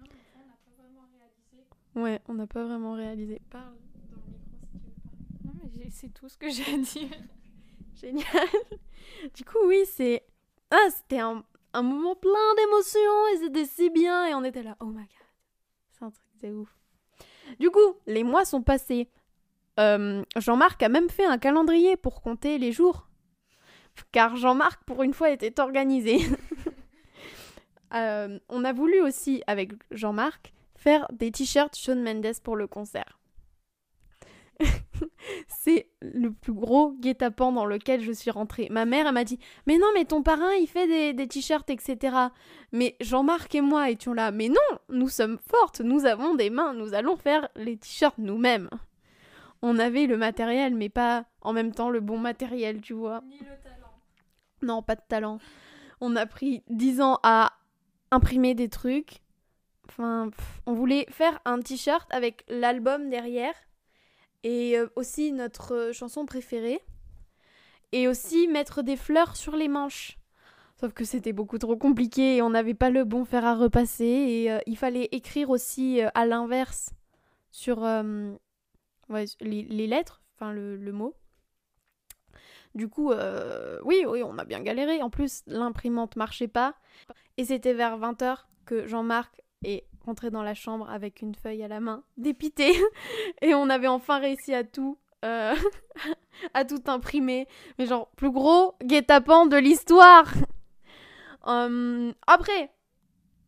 Non, 0.00 0.06
mais 0.10 0.18
ça, 0.32 0.38
on 0.40 0.46
n'a 0.48 0.56
pas 0.64 0.74
vraiment 0.82 1.08
réalisé. 1.18 1.64
Ouais, 1.94 2.20
on 2.28 2.34
n'a 2.34 2.46
pas 2.46 2.64
vraiment 2.64 2.92
réalisé. 2.94 3.42
Parle 3.50 3.64
dans 3.64 4.22
le 4.26 4.32
micro 4.32 4.56
si 4.64 4.78
tu 4.78 4.78
veux 4.78 4.92
parler. 4.92 5.44
Non, 5.44 5.70
mais 5.78 5.90
c'est 5.90 6.12
tout 6.12 6.28
ce 6.28 6.36
que 6.36 6.50
j'ai 6.50 6.74
à 6.74 6.78
dire. 6.78 7.10
Génial. 8.00 8.48
du 9.34 9.44
coup, 9.44 9.58
oui, 9.66 9.84
c'est. 9.86 10.24
Ah, 10.70 10.88
c'était 10.90 11.20
un, 11.20 11.44
un, 11.74 11.82
moment 11.82 12.16
plein 12.16 12.54
d'émotions 12.56 13.26
et 13.34 13.36
c'était 13.38 13.66
si 13.66 13.90
bien 13.90 14.26
et 14.26 14.34
on 14.34 14.42
était 14.42 14.62
là. 14.62 14.76
Oh 14.80 14.86
my 14.86 14.94
god. 14.94 15.06
C'est 15.90 16.04
un 16.04 16.10
truc 16.10 16.26
de 16.40 16.50
ouf. 16.50 16.76
Du 17.60 17.70
coup, 17.70 17.96
les 18.06 18.24
mois 18.24 18.44
sont 18.44 18.62
passés. 18.62 19.08
Euh, 19.80 20.22
Jean-Marc 20.36 20.82
a 20.82 20.88
même 20.88 21.08
fait 21.08 21.24
un 21.24 21.38
calendrier 21.38 21.96
pour 21.96 22.22
compter 22.22 22.58
les 22.58 22.72
jours. 22.72 23.08
Car 24.10 24.36
Jean-Marc, 24.36 24.84
pour 24.84 25.02
une 25.02 25.14
fois, 25.14 25.30
était 25.30 25.60
organisé. 25.60 26.18
euh, 27.94 28.38
on 28.48 28.64
a 28.64 28.72
voulu 28.72 29.00
aussi, 29.00 29.42
avec 29.46 29.72
Jean-Marc, 29.90 30.52
faire 30.76 31.06
des 31.12 31.30
t-shirts 31.30 31.76
Shawn 31.76 32.02
Mendes 32.02 32.40
pour 32.42 32.56
le 32.56 32.66
concert. 32.66 33.18
c'est 35.48 35.88
le 36.00 36.32
plus 36.32 36.52
gros 36.52 36.92
guet-apens 36.92 37.52
dans 37.52 37.64
lequel 37.64 38.02
je 38.02 38.12
suis 38.12 38.30
rentrée. 38.30 38.68
Ma 38.70 38.84
mère, 38.84 39.06
elle 39.06 39.14
m'a 39.14 39.24
dit 39.24 39.38
Mais 39.66 39.78
non, 39.78 39.86
mais 39.94 40.04
ton 40.04 40.22
parrain, 40.22 40.52
il 40.60 40.66
fait 40.66 40.86
des, 40.86 41.12
des 41.12 41.26
t-shirts, 41.26 41.68
etc. 41.70 42.16
Mais 42.72 42.96
Jean-Marc 43.00 43.54
et 43.54 43.60
moi 43.60 43.90
étions 43.90 44.14
là 44.14 44.30
Mais 44.30 44.48
non, 44.48 44.78
nous 44.88 45.08
sommes 45.08 45.38
fortes, 45.38 45.80
nous 45.80 46.04
avons 46.04 46.34
des 46.34 46.50
mains, 46.50 46.74
nous 46.74 46.94
allons 46.94 47.16
faire 47.16 47.48
les 47.56 47.76
t-shirts 47.76 48.18
nous-mêmes. 48.18 48.68
On 49.62 49.78
avait 49.78 50.06
le 50.06 50.16
matériel, 50.16 50.74
mais 50.74 50.88
pas 50.88 51.24
en 51.40 51.52
même 51.52 51.72
temps 51.72 51.90
le 51.90 52.00
bon 52.00 52.18
matériel, 52.18 52.80
tu 52.80 52.92
vois. 52.92 53.22
Ni 53.26 53.38
le 53.38 53.56
talent. 53.62 53.92
Non, 54.60 54.82
pas 54.82 54.96
de 54.96 55.02
talent. 55.08 55.38
On 56.00 56.16
a 56.16 56.26
pris 56.26 56.64
10 56.68 57.00
ans 57.00 57.18
à 57.22 57.52
imprimer 58.10 58.54
des 58.54 58.68
trucs. 58.68 59.22
Enfin, 59.88 60.30
on 60.66 60.72
voulait 60.72 61.06
faire 61.10 61.40
un 61.44 61.60
t-shirt 61.60 62.12
avec 62.12 62.44
l'album 62.48 63.08
derrière 63.08 63.54
et 64.42 64.78
euh, 64.78 64.88
aussi 64.96 65.32
notre 65.32 65.74
euh, 65.74 65.92
chanson 65.92 66.26
préférée. 66.26 66.80
Et 67.92 68.08
aussi 68.08 68.48
mettre 68.48 68.82
des 68.82 68.96
fleurs 68.96 69.36
sur 69.36 69.54
les 69.54 69.68
manches. 69.68 70.18
Sauf 70.80 70.94
que 70.94 71.04
c'était 71.04 71.34
beaucoup 71.34 71.58
trop 71.58 71.76
compliqué 71.76 72.36
et 72.36 72.42
on 72.42 72.50
n'avait 72.50 72.74
pas 72.74 72.88
le 72.88 73.04
bon 73.04 73.24
fer 73.24 73.44
à 73.44 73.54
repasser. 73.54 74.04
Et 74.04 74.50
euh, 74.50 74.58
il 74.66 74.78
fallait 74.78 75.08
écrire 75.12 75.50
aussi 75.50 76.00
à 76.00 76.24
l'inverse 76.24 76.90
sur 77.50 77.84
les, 79.40 79.86
lettres, 79.86 80.22
enfin 80.34 80.52
le, 80.52 80.92
mot. 80.92 81.14
Du 82.74 82.88
coup, 82.88 83.12
euh, 83.12 83.78
oui, 83.84 84.04
oui, 84.06 84.22
on 84.22 84.38
a 84.38 84.44
bien 84.44 84.60
galéré. 84.60 85.02
En 85.02 85.10
plus, 85.10 85.42
l'imprimante 85.46 86.16
marchait 86.16 86.48
pas. 86.48 86.74
Et 87.36 87.44
c'était 87.44 87.74
vers 87.74 87.98
20h 87.98 88.46
que 88.64 88.86
Jean-Marc 88.86 89.40
est 89.64 89.86
rentré 90.04 90.30
dans 90.30 90.42
la 90.42 90.54
chambre 90.54 90.88
avec 90.90 91.22
une 91.22 91.34
feuille 91.34 91.62
à 91.62 91.68
la 91.68 91.80
main, 91.80 92.04
dépité. 92.16 92.72
Et 93.42 93.54
on 93.54 93.68
avait 93.68 93.88
enfin 93.88 94.18
réussi 94.18 94.54
à 94.54 94.64
tout. 94.64 94.98
euh, 95.24 95.54
à 96.54 96.64
tout 96.64 96.82
imprimer. 96.86 97.46
Mais 97.78 97.86
genre, 97.86 98.10
plus 98.16 98.30
gros 98.30 98.74
guet-apens 98.82 99.46
de 99.46 99.56
l'histoire. 99.56 100.26
Hum, 101.44 102.14
après, 102.28 102.70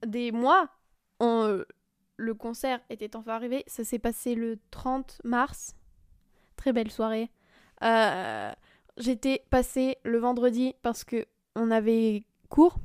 des 0.05 0.33
mois, 0.33 0.69
on, 1.21 1.65
le 2.17 2.35
concert 2.35 2.81
était 2.91 3.17
enfin 3.17 3.33
arrivé. 3.33 3.65
Ça 3.67 3.85
s'est 3.85 3.99
passé 3.99 4.35
le 4.35 4.59
30 4.71 5.21
mars. 5.25 5.75
Très 6.57 6.73
belle 6.73 6.91
soirée. 6.91 7.31
Euh, 7.83 8.53
J'étais 8.97 9.45
passée 9.51 9.99
le 10.05 10.19
vendredi 10.19 10.75
parce 10.83 11.03
que 11.03 11.27
on 11.57 11.71
avait 11.73 12.23
cours. 12.49 12.77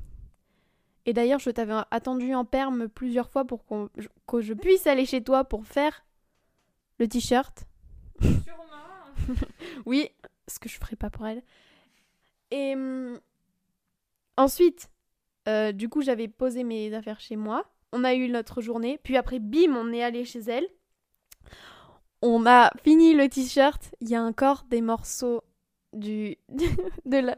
Et 1.06 1.14
d'ailleurs, 1.14 1.40
je 1.40 1.52
t'avais 1.52 1.76
attendu 1.92 2.34
en 2.34 2.46
perme 2.46 2.88
plusieurs 2.90 3.30
fois 3.30 3.46
pour 3.46 3.64
qu'on- 3.66 3.90
que 4.28 4.42
je 4.42 4.54
puisse 4.56 4.88
aller 4.88 5.06
chez 5.06 5.24
toi 5.24 5.44
pour 5.44 5.66
faire 5.68 6.04
le 6.98 7.08
t-shirt. 7.08 7.66
Oui, 9.86 10.10
ce 10.48 10.60
que 10.60 10.68
je 10.70 10.78
ferai 10.78 10.96
pas 10.96 11.10
pour 11.10 11.28
elle. 11.28 11.44
Et 12.52 12.74
hum, 12.74 13.20
ensuite, 14.38 14.90
euh, 15.48 15.72
du 15.72 15.90
coup, 15.90 16.02
j'avais 16.02 16.28
posé 16.28 16.64
mes 16.64 16.94
affaires 16.94 17.20
chez 17.20 17.36
moi. 17.36 17.70
On 17.92 18.04
a 18.04 18.14
eu 18.14 18.30
notre 18.30 18.62
journée. 18.62 19.00
Puis 19.04 19.18
après, 19.18 19.40
bim, 19.40 19.76
on 19.76 19.92
est 19.92 20.04
allé 20.04 20.26
chez 20.26 20.42
elle. 20.42 20.68
On 22.22 22.46
a 22.46 22.72
fini 22.84 23.14
le 23.14 23.30
t-shirt. 23.30 23.96
Il 24.02 24.10
y 24.10 24.16
a 24.16 24.22
encore 24.22 24.66
des 24.70 24.82
morceaux 24.82 25.44
du 25.94 26.38
de 27.06 27.18
la 27.18 27.38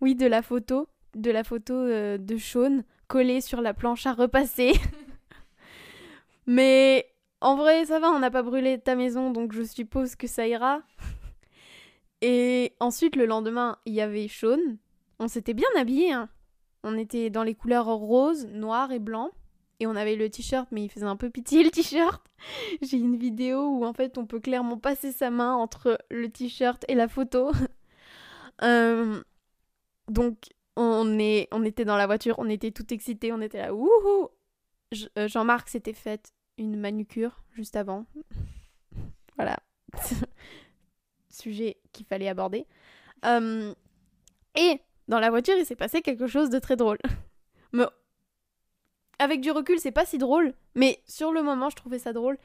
oui 0.00 0.16
de 0.16 0.26
la 0.26 0.42
photo 0.42 0.88
de 1.14 1.30
la 1.30 1.44
photo 1.44 1.74
euh, 1.74 2.18
de 2.18 2.36
Sean 2.36 2.82
collée 3.06 3.40
sur 3.40 3.60
la 3.60 3.74
planche 3.74 4.06
à 4.06 4.12
repasser. 4.12 4.72
Mais 6.46 7.06
en 7.40 7.56
vrai, 7.56 7.84
ça 7.84 7.98
va, 7.98 8.10
on 8.10 8.18
n'a 8.18 8.30
pas 8.30 8.42
brûlé 8.42 8.78
ta 8.78 8.94
maison, 8.94 9.30
donc 9.30 9.52
je 9.52 9.62
suppose 9.62 10.16
que 10.16 10.26
ça 10.26 10.46
ira. 10.46 10.82
Et 12.22 12.74
ensuite, 12.80 13.16
le 13.16 13.26
lendemain, 13.26 13.78
il 13.84 13.94
y 13.94 14.00
avait 14.00 14.28
Sean. 14.28 14.58
On 15.18 15.28
s'était 15.28 15.54
bien 15.54 15.68
habillés. 15.76 16.12
Hein. 16.12 16.28
On 16.84 16.96
était 16.96 17.30
dans 17.30 17.42
les 17.42 17.54
couleurs 17.54 17.86
rose, 17.86 18.46
noir 18.46 18.92
et 18.92 18.98
blanc. 18.98 19.30
Et 19.82 19.86
on 19.88 19.96
avait 19.96 20.14
le 20.14 20.30
t-shirt, 20.30 20.68
mais 20.70 20.84
il 20.84 20.88
faisait 20.88 21.06
un 21.06 21.16
peu 21.16 21.28
pitié 21.28 21.64
le 21.64 21.70
t-shirt. 21.72 22.24
J'ai 22.82 22.98
une 22.98 23.16
vidéo 23.16 23.66
où 23.66 23.84
en 23.84 23.92
fait 23.92 24.16
on 24.16 24.26
peut 24.26 24.38
clairement 24.38 24.78
passer 24.78 25.10
sa 25.10 25.28
main 25.28 25.54
entre 25.54 25.98
le 26.08 26.30
t-shirt 26.30 26.84
et 26.86 26.94
la 26.94 27.08
photo. 27.08 27.50
Euh, 28.62 29.20
donc 30.08 30.50
on, 30.76 31.18
est, 31.18 31.48
on 31.50 31.64
était 31.64 31.84
dans 31.84 31.96
la 31.96 32.06
voiture, 32.06 32.36
on 32.38 32.48
était 32.48 32.70
tout 32.70 32.94
excités, 32.94 33.32
on 33.32 33.40
était 33.40 33.58
là, 33.58 33.72
euh, 33.72 35.26
Jean-Marc 35.26 35.68
s'était 35.68 35.94
fait 35.94 36.32
une 36.58 36.78
manucure 36.78 37.42
juste 37.54 37.74
avant. 37.74 38.06
voilà. 39.36 39.56
Sujet 41.28 41.78
qu'il 41.92 42.06
fallait 42.06 42.28
aborder. 42.28 42.66
Euh, 43.24 43.74
et 44.54 44.80
dans 45.08 45.18
la 45.18 45.30
voiture, 45.30 45.56
il 45.58 45.66
s'est 45.66 45.74
passé 45.74 46.02
quelque 46.02 46.28
chose 46.28 46.50
de 46.50 46.60
très 46.60 46.76
drôle. 46.76 46.98
Mais 47.72 47.86
avec 49.22 49.40
du 49.40 49.52
recul, 49.52 49.78
c'est 49.78 49.92
pas 49.92 50.04
si 50.04 50.18
drôle. 50.18 50.52
Mais 50.74 51.00
sur 51.06 51.32
le 51.32 51.42
moment, 51.42 51.70
je 51.70 51.76
trouvais 51.76 52.00
ça 52.00 52.12
drôle. 52.12 52.38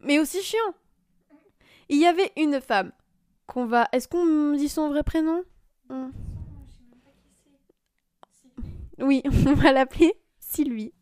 Mais 0.00 0.18
aussi 0.18 0.40
chiant. 0.42 0.74
Il 1.88 1.98
y 1.98 2.06
avait 2.06 2.32
une 2.36 2.60
femme 2.60 2.92
qu'on 3.46 3.66
va. 3.66 3.88
Est-ce 3.92 4.06
qu'on 4.06 4.52
dit 4.52 4.68
son 4.68 4.88
vrai 4.88 5.02
prénom? 5.02 5.42
Hmm. 5.88 6.10
Oui, 8.98 9.22
on 9.46 9.54
va 9.54 9.72
l'appeler 9.72 10.14
Sylvie. 10.38 10.92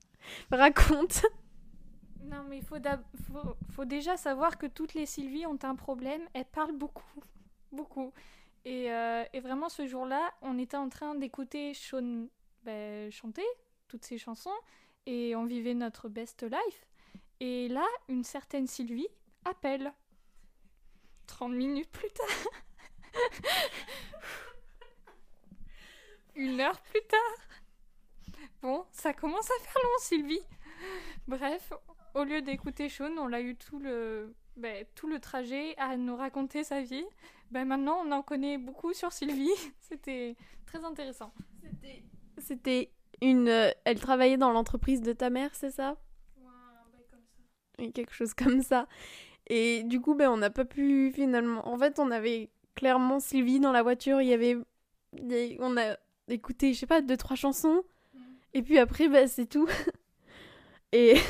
Raconte. 0.50 1.26
Non, 2.24 2.44
mais 2.48 2.58
il 2.58 2.64
faut, 2.64 3.84
déjà 3.84 4.16
savoir 4.16 4.56
que 4.56 4.66
toutes 4.66 4.94
les 4.94 5.06
Sylvie 5.06 5.46
ont 5.46 5.58
un 5.62 5.74
problème. 5.74 6.22
Elles 6.32 6.44
parlent 6.46 6.76
beaucoup. 6.76 7.22
Beaucoup. 7.70 8.12
Et, 8.64 8.90
euh, 8.90 9.24
et 9.32 9.40
vraiment, 9.40 9.68
ce 9.68 9.86
jour-là, 9.86 10.30
on 10.40 10.58
était 10.58 10.76
en 10.76 10.88
train 10.88 11.14
d'écouter 11.14 11.74
Sean 11.74 12.28
ben, 12.64 13.10
chanter 13.10 13.44
toutes 13.88 14.04
ses 14.04 14.18
chansons 14.18 14.50
et 15.08 15.34
on 15.34 15.46
vivait 15.46 15.72
notre 15.72 16.10
best 16.10 16.42
life. 16.42 16.86
Et 17.40 17.68
là, 17.68 17.86
une 18.08 18.24
certaine 18.24 18.66
Sylvie 18.66 19.08
appelle. 19.46 19.90
30 21.26 21.52
minutes 21.52 21.90
plus 21.90 22.10
tard. 22.10 22.52
Une 26.36 26.60
heure 26.60 26.80
plus 26.82 27.00
tard. 27.08 28.38
Bon, 28.60 28.84
ça 28.92 29.14
commence 29.14 29.50
à 29.50 29.62
faire 29.62 29.82
long, 29.82 29.98
Sylvie. 30.00 30.42
Bref, 31.26 31.72
au 32.14 32.24
lieu 32.24 32.42
d'écouter 32.42 32.88
Sean, 32.88 33.16
on 33.16 33.28
l'a 33.28 33.40
eu 33.40 33.56
tout 33.56 33.78
le, 33.78 34.34
ben, 34.56 34.84
tout 34.94 35.08
le 35.08 35.20
trajet 35.20 35.74
à 35.78 35.96
nous 35.96 36.16
raconter 36.16 36.64
sa 36.64 36.82
vie. 36.82 37.06
Ben, 37.50 37.64
maintenant, 37.64 38.02
on 38.04 38.12
en 38.12 38.22
connaît 38.22 38.58
beaucoup 38.58 38.92
sur 38.92 39.12
Sylvie. 39.12 39.50
C'était 39.80 40.36
très 40.66 40.84
intéressant. 40.84 41.32
C'était 42.38 42.92
une. 43.22 43.48
euh, 43.48 43.70
Elle 43.84 44.00
travaillait 44.00 44.36
dans 44.36 44.50
l'entreprise 44.52 45.00
de 45.02 45.12
ta 45.12 45.30
mère, 45.30 45.50
c'est 45.54 45.70
ça? 45.70 45.96
Oui, 47.78 47.92
quelque 47.92 48.12
chose 48.12 48.34
comme 48.34 48.62
ça. 48.62 48.88
Et 49.46 49.82
du 49.84 50.00
coup, 50.00 50.14
ben, 50.14 50.30
on 50.30 50.36
n'a 50.36 50.50
pas 50.50 50.64
pu 50.64 51.10
finalement. 51.12 51.66
En 51.68 51.78
fait, 51.78 51.98
on 51.98 52.10
avait 52.10 52.50
clairement 52.74 53.20
Sylvie 53.20 53.60
dans 53.60 53.72
la 53.72 53.82
voiture. 53.82 54.20
Il 54.20 54.28
y 54.28 54.32
avait. 54.34 54.56
On 55.60 55.76
a 55.76 55.96
écouté, 56.28 56.74
je 56.74 56.80
sais 56.80 56.86
pas, 56.86 57.00
deux, 57.00 57.16
trois 57.16 57.36
chansons. 57.36 57.82
Et 58.54 58.62
puis 58.62 58.78
après, 58.78 59.08
ben, 59.08 59.28
c'est 59.28 59.46
tout. 59.46 59.68
Et. 60.92 61.14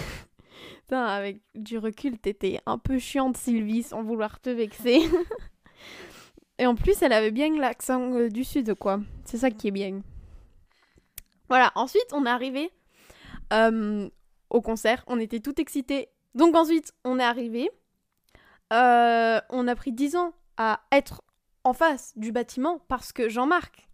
Putain, 0.88 1.04
avec 1.04 1.42
du 1.54 1.76
recul, 1.76 2.18
t'étais 2.18 2.60
un 2.64 2.78
peu 2.78 2.98
chiante, 2.98 3.36
Sylvie, 3.36 3.82
sans 3.82 4.02
vouloir 4.02 4.40
te 4.40 4.48
vexer. 4.48 5.00
Et 6.58 6.66
en 6.66 6.74
plus, 6.74 7.02
elle 7.02 7.12
avait 7.12 7.30
bien 7.30 7.54
l'accent 7.58 8.10
euh, 8.14 8.30
du 8.30 8.42
sud, 8.42 8.74
quoi. 8.74 8.98
C'est 9.26 9.36
ça 9.36 9.50
qui 9.50 9.68
est 9.68 9.70
bien. 9.70 10.00
Voilà, 11.48 11.72
ensuite, 11.74 12.12
on 12.12 12.26
est 12.26 12.30
arrivé 12.30 12.70
euh, 13.52 14.08
au 14.50 14.60
concert. 14.60 15.04
On 15.06 15.18
était 15.18 15.40
tout 15.40 15.60
excités. 15.60 16.08
Donc 16.34 16.54
ensuite, 16.54 16.92
on 17.04 17.18
est 17.18 17.24
arrivé. 17.24 17.70
Euh, 18.72 19.40
on 19.50 19.66
a 19.66 19.74
pris 19.74 19.92
10 19.92 20.16
ans 20.16 20.34
à 20.56 20.80
être 20.92 21.22
en 21.64 21.72
face 21.72 22.12
du 22.16 22.32
bâtiment 22.32 22.80
parce 22.88 23.12
que 23.12 23.28
Jean-Marc 23.28 23.88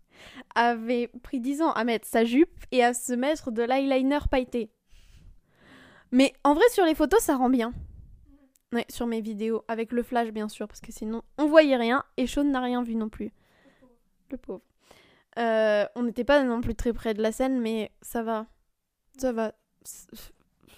avait 0.54 1.08
pris 1.22 1.40
10 1.40 1.62
ans 1.62 1.72
à 1.72 1.84
mettre 1.84 2.06
sa 2.06 2.24
jupe 2.24 2.64
et 2.72 2.82
à 2.82 2.94
se 2.94 3.12
mettre 3.12 3.50
de 3.50 3.62
l'eyeliner 3.62 4.18
pailleté. 4.30 4.70
Mais 6.10 6.32
en 6.44 6.54
vrai, 6.54 6.64
sur 6.70 6.84
les 6.84 6.94
photos, 6.94 7.20
ça 7.20 7.36
rend 7.36 7.50
bien. 7.50 7.72
Ouais, 8.72 8.86
sur 8.88 9.06
mes 9.06 9.20
vidéos, 9.20 9.64
avec 9.68 9.92
le 9.92 10.02
flash 10.02 10.30
bien 10.30 10.48
sûr, 10.48 10.66
parce 10.66 10.80
que 10.80 10.90
sinon 10.90 11.22
on 11.38 11.46
voyait 11.46 11.76
rien 11.76 12.04
et 12.16 12.26
Sean 12.26 12.42
n'a 12.42 12.60
rien 12.60 12.82
vu 12.82 12.96
non 12.96 13.08
plus. 13.08 13.32
Le 14.30 14.36
pauvre. 14.36 14.62
Euh, 15.38 15.86
on 15.94 16.02
n'était 16.02 16.24
pas 16.24 16.42
non 16.42 16.60
plus 16.60 16.74
très 16.74 16.92
près 16.92 17.14
de 17.14 17.22
la 17.22 17.32
scène, 17.32 17.60
mais 17.60 17.90
ça 18.02 18.22
va. 18.22 18.46
Ça 19.18 19.32
va. 19.32 19.54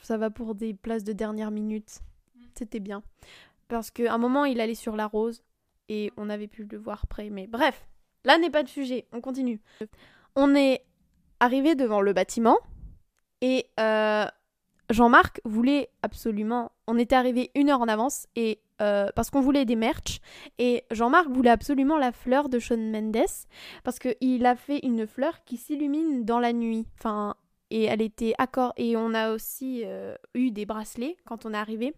Ça 0.02 0.16
va 0.16 0.30
pour 0.30 0.54
des 0.54 0.74
places 0.74 1.04
de 1.04 1.12
dernière 1.12 1.50
minute. 1.50 2.00
C'était 2.54 2.80
bien. 2.80 3.02
Parce 3.68 3.90
qu'à 3.90 4.12
un 4.14 4.18
moment, 4.18 4.44
il 4.44 4.60
allait 4.60 4.74
sur 4.74 4.96
la 4.96 5.06
rose 5.06 5.42
et 5.88 6.12
on 6.16 6.30
avait 6.30 6.46
pu 6.46 6.64
le 6.64 6.78
voir 6.78 7.06
près. 7.06 7.30
Mais 7.30 7.46
bref, 7.46 7.86
là 8.24 8.38
n'est 8.38 8.50
pas 8.50 8.62
de 8.62 8.68
sujet. 8.68 9.06
On 9.12 9.20
continue. 9.20 9.60
On 10.34 10.54
est 10.54 10.84
arrivé 11.40 11.74
devant 11.74 12.00
le 12.00 12.12
bâtiment 12.12 12.58
et 13.40 13.66
euh, 13.80 14.26
Jean-Marc 14.90 15.40
voulait 15.44 15.90
absolument. 16.02 16.72
On 16.86 16.98
était 16.98 17.16
arrivé 17.16 17.50
une 17.54 17.70
heure 17.70 17.80
en 17.80 17.88
avance 17.88 18.26
et 18.36 18.60
euh, 18.82 19.08
parce 19.14 19.30
qu'on 19.30 19.40
voulait 19.40 19.64
des 19.64 19.76
merch 19.76 20.20
et 20.58 20.84
Jean-Marc 20.90 21.28
voulait 21.28 21.50
absolument 21.50 21.96
la 21.96 22.12
fleur 22.12 22.48
de 22.48 22.58
Shawn 22.58 22.90
Mendes 22.90 23.26
parce 23.84 23.98
qu'il 23.98 24.46
a 24.46 24.56
fait 24.56 24.80
une 24.82 25.06
fleur 25.06 25.44
qui 25.44 25.56
s'illumine 25.56 26.24
dans 26.24 26.40
la 26.40 26.52
nuit. 26.52 26.86
Enfin, 26.98 27.34
et 27.70 27.84
elle 27.84 28.02
était 28.02 28.34
accord. 28.38 28.72
Et 28.76 28.96
on 28.96 29.14
a 29.14 29.32
aussi 29.32 29.82
euh, 29.84 30.14
eu 30.34 30.50
des 30.50 30.66
bracelets 30.66 31.16
quand 31.24 31.46
on 31.46 31.54
est 31.54 31.58
arrivé. 31.58 31.94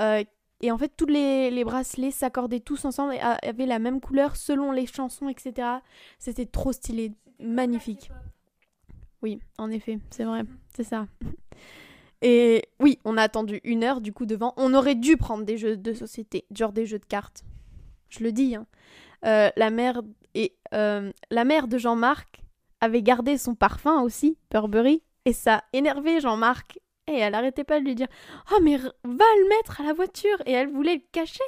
Euh, 0.00 0.22
et 0.60 0.72
en 0.72 0.78
fait, 0.78 0.92
tous 0.96 1.06
les, 1.06 1.50
les 1.50 1.64
bracelets 1.64 2.10
s'accordaient 2.10 2.60
tous 2.60 2.84
ensemble 2.84 3.14
et 3.14 3.20
avaient 3.20 3.66
la 3.66 3.78
même 3.78 4.00
couleur 4.00 4.36
selon 4.36 4.72
les 4.72 4.86
chansons, 4.86 5.28
etc. 5.28 5.68
C'était 6.18 6.46
trop 6.46 6.72
stylé, 6.72 7.12
magnifique. 7.40 8.10
Oui, 9.22 9.40
en 9.56 9.70
effet, 9.70 9.98
c'est 10.10 10.24
vrai, 10.24 10.42
c'est 10.74 10.84
ça. 10.84 11.06
Et 12.22 12.62
oui, 12.80 12.98
on 13.04 13.16
a 13.16 13.22
attendu 13.22 13.60
une 13.64 13.84
heure 13.84 14.00
du 14.00 14.12
coup 14.12 14.26
devant. 14.26 14.54
On 14.56 14.74
aurait 14.74 14.94
dû 14.94 15.16
prendre 15.16 15.44
des 15.44 15.56
jeux 15.56 15.76
de 15.76 15.92
société, 15.92 16.44
genre 16.54 16.72
des 16.72 16.86
jeux 16.86 16.98
de 16.98 17.04
cartes. 17.04 17.44
Je 18.08 18.24
le 18.24 18.32
dis. 18.32 18.56
Hein. 18.56 18.66
Euh, 19.24 19.50
la 19.56 19.70
mère 19.70 20.02
et 20.34 20.54
euh, 20.74 21.12
la 21.30 21.44
mère 21.44 21.68
de 21.68 21.78
Jean-Marc 21.78 22.42
avait 22.80 23.02
gardé 23.02 23.38
son 23.38 23.54
parfum 23.54 24.02
aussi, 24.02 24.38
Burberry, 24.50 25.02
et 25.24 25.32
ça 25.32 25.62
énervait 25.72 26.20
Jean-Marc. 26.20 26.78
Et 27.06 27.18
elle 27.18 27.34
arrêtait 27.34 27.64
pas 27.64 27.80
de 27.80 27.84
lui 27.84 27.94
dire 27.94 28.08
Oh, 28.52 28.58
mais 28.62 28.76
va 28.76 28.90
le 29.04 29.48
mettre 29.48 29.80
à 29.80 29.84
la 29.84 29.94
voiture 29.94 30.36
Et 30.44 30.52
elle 30.52 30.68
voulait 30.68 30.96
le 30.96 31.02
cacher. 31.12 31.42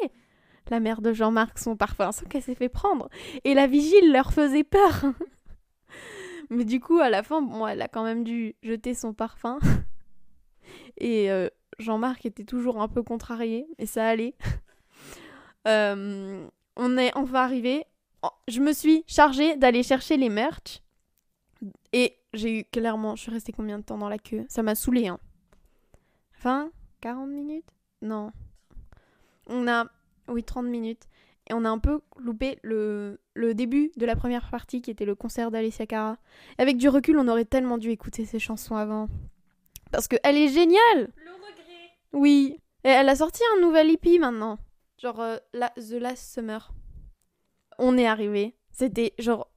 la 0.71 0.81
mère 0.81 1.03
de 1.03 1.13
Jean-Marc 1.13 1.59
son 1.59 1.77
parfum 1.77 2.13
sans 2.13 2.25
qu'elle 2.27 2.43
s'est 2.43 2.55
fait 2.55 2.69
prendre. 2.69 3.09
Et 3.45 3.55
la 3.55 3.67
vigile 3.67 4.13
leur 4.13 4.33
faisait 4.33 4.65
peur. 4.65 5.05
Mais 6.51 6.65
du 6.65 6.81
coup, 6.81 6.99
à 6.99 7.11
la 7.11 7.23
fin, 7.23 7.43
bon, 7.43 7.67
elle 7.67 7.83
a 7.83 7.89
quand 7.89 8.03
même 8.03 8.25
dû 8.25 8.57
jeter 8.63 8.95
son 8.95 9.13
parfum. 9.13 9.59
Et 11.01 11.31
euh, 11.31 11.49
Jean-Marc 11.79 12.27
était 12.27 12.45
toujours 12.45 12.81
un 12.81 12.89
peu 12.89 13.03
contrarié, 13.03 13.67
et 13.79 13.87
ça 13.87 14.07
allait. 14.07 14.35
Euh, 15.69 16.49
on 16.77 16.97
est 16.97 17.15
enfin 17.15 17.43
arrivé. 17.43 17.85
Je 18.49 18.61
me 18.61 18.73
suis 18.73 19.05
chargée 19.07 19.57
d'aller 19.57 19.83
chercher 19.83 20.17
les 20.17 20.31
merch. 20.31 20.83
Et 21.93 22.17
j'ai 22.33 22.61
eu 22.61 22.65
clairement, 22.65 23.15
je 23.15 23.21
suis 23.25 23.31
restée 23.31 23.53
combien 23.53 23.79
de 23.79 23.85
temps 23.85 23.99
dans 23.99 24.09
la 24.09 24.17
queue? 24.17 24.47
Ça 24.49 24.63
m'a 24.63 24.75
saoulé, 24.75 25.09
hein. 25.09 25.19
20 26.43 26.71
40 27.03 27.29
minutes? 27.29 27.69
Non. 28.01 28.33
On 29.49 29.69
a, 29.69 29.85
oui, 30.29 30.43
30 30.43 30.65
minutes. 30.65 31.09
Et 31.49 31.55
on 31.55 31.65
a 31.65 31.69
un 31.69 31.79
peu 31.79 32.01
loupé 32.19 32.59
le, 32.63 33.21
le 33.35 33.55
début 33.55 33.91
de 33.97 34.07
la 34.07 34.17
première 34.17 34.49
partie 34.51 34.81
qui 34.81 34.91
était 34.91 35.05
le 35.05 35.15
concert 35.15 35.51
d'Alicia 35.51 35.87
Cara. 35.87 36.19
Avec 36.59 36.77
du 36.77 36.89
recul, 36.89 37.19
on 37.19 37.29
aurait 37.29 37.45
tellement 37.45 37.79
dû 37.79 37.91
écouter 37.91 38.25
ses 38.25 38.39
chansons 38.39 38.77
avant. 38.77 39.09
Parce 39.93 40.09
qu'elle 40.09 40.37
est 40.37 40.49
géniale 40.49 41.11
Le 41.17 41.33
regret. 41.33 41.91
Oui. 42.13 42.61
Et 42.85 42.89
elle 42.89 43.09
a 43.09 43.17
sorti 43.17 43.43
un 43.57 43.61
nouvel 43.61 43.91
EP 43.91 44.19
maintenant. 44.19 44.59
Genre 44.99 45.21
euh, 45.21 45.37
la- 45.53 45.71
The 45.77 45.93
Last 46.01 46.33
Summer. 46.35 46.73
On 47.79 47.97
est 47.99 48.07
arrivé. 48.07 48.57
C'était 48.71 49.15
genre 49.19 49.51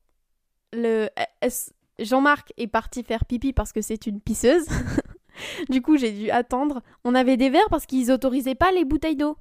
le 0.72 1.08
S- 1.42 1.74
Jean-Marc 2.00 2.52
est 2.58 2.68
parti 2.68 3.04
faire 3.04 3.26
pipi 3.26 3.54
parce 3.54 3.72
que 3.72 3.82
c'est 3.82 4.08
une 4.08 4.20
pisseuse. 4.22 4.66
du 5.70 5.82
coup, 5.82 5.98
j'ai 5.98 6.12
dû 6.12 6.32
attendre. 6.32 6.82
On 7.04 7.14
avait 7.16 7.38
des 7.38 7.50
verres 7.50 7.70
parce 7.70 7.86
qu'ils 7.86 8.12
autorisaient 8.12 8.56
pas 8.56 8.72
les 8.72 8.86
bouteilles 8.86 9.16
d'eau. 9.16 9.38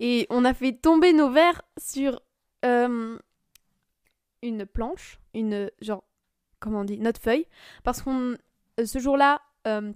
Et 0.00 0.26
on 0.30 0.44
a 0.44 0.54
fait 0.54 0.72
tomber 0.72 1.12
nos 1.12 1.30
verres 1.30 1.62
sur 1.78 2.20
euh, 2.64 3.18
une 4.42 4.66
planche, 4.66 5.18
une 5.34 5.70
genre 5.80 6.04
comment 6.60 6.80
on 6.80 6.84
dit, 6.84 6.98
notre 6.98 7.20
feuille 7.20 7.46
parce 7.84 8.02
qu'on 8.02 8.36
euh, 8.80 8.86
ce 8.86 8.98
jour-là 8.98 9.40
euh, 9.66 9.92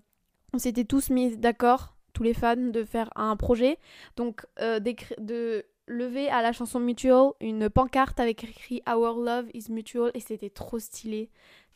on 0.52 0.58
s'était 0.58 0.84
tous 0.84 1.10
mis 1.10 1.36
d'accord, 1.36 1.96
tous 2.12 2.22
les 2.22 2.34
fans, 2.34 2.56
de 2.56 2.84
faire 2.84 3.10
un 3.16 3.36
projet. 3.36 3.78
Donc, 4.16 4.46
euh, 4.60 4.80
de 4.80 5.64
lever 5.86 6.28
à 6.28 6.42
la 6.42 6.52
chanson 6.52 6.80
Mutual 6.80 7.32
une 7.40 7.68
pancarte 7.68 8.20
avec 8.20 8.44
écrit 8.44 8.82
Our 8.88 9.18
love 9.18 9.48
is 9.54 9.70
mutual. 9.70 10.10
Et 10.14 10.20
c'était 10.20 10.50
trop 10.50 10.78
stylé. 10.78 11.30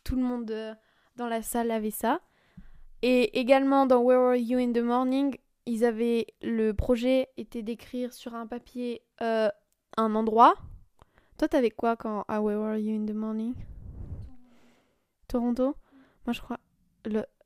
Tout 0.04 0.16
le 0.16 0.22
monde 0.22 0.50
euh, 0.50 0.74
dans 1.16 1.28
la 1.28 1.42
salle 1.42 1.70
avait 1.70 1.90
ça. 1.90 2.20
Et 3.02 3.38
également 3.38 3.86
dans 3.86 4.00
Where 4.00 4.20
Were 4.20 4.36
You 4.36 4.58
in 4.58 4.72
the 4.72 4.82
Morning, 4.82 5.36
ils 5.66 5.84
avaient 5.84 6.26
le 6.42 6.72
projet 6.72 7.28
était 7.36 7.62
d'écrire 7.62 8.12
sur 8.12 8.34
un 8.34 8.46
papier 8.46 9.02
euh, 9.20 9.48
un 9.96 10.14
endroit. 10.14 10.54
Toi, 11.38 11.48
t'avais 11.48 11.70
quoi 11.70 11.96
quand 11.96 12.24
à 12.28 12.40
Where 12.40 12.58
Were 12.58 12.76
You 12.76 12.96
in 12.96 13.06
the 13.06 13.14
Morning? 13.14 13.54
Toronto? 15.28 15.76
Moi, 16.24 16.32
je 16.32 16.40
crois. 16.40 16.58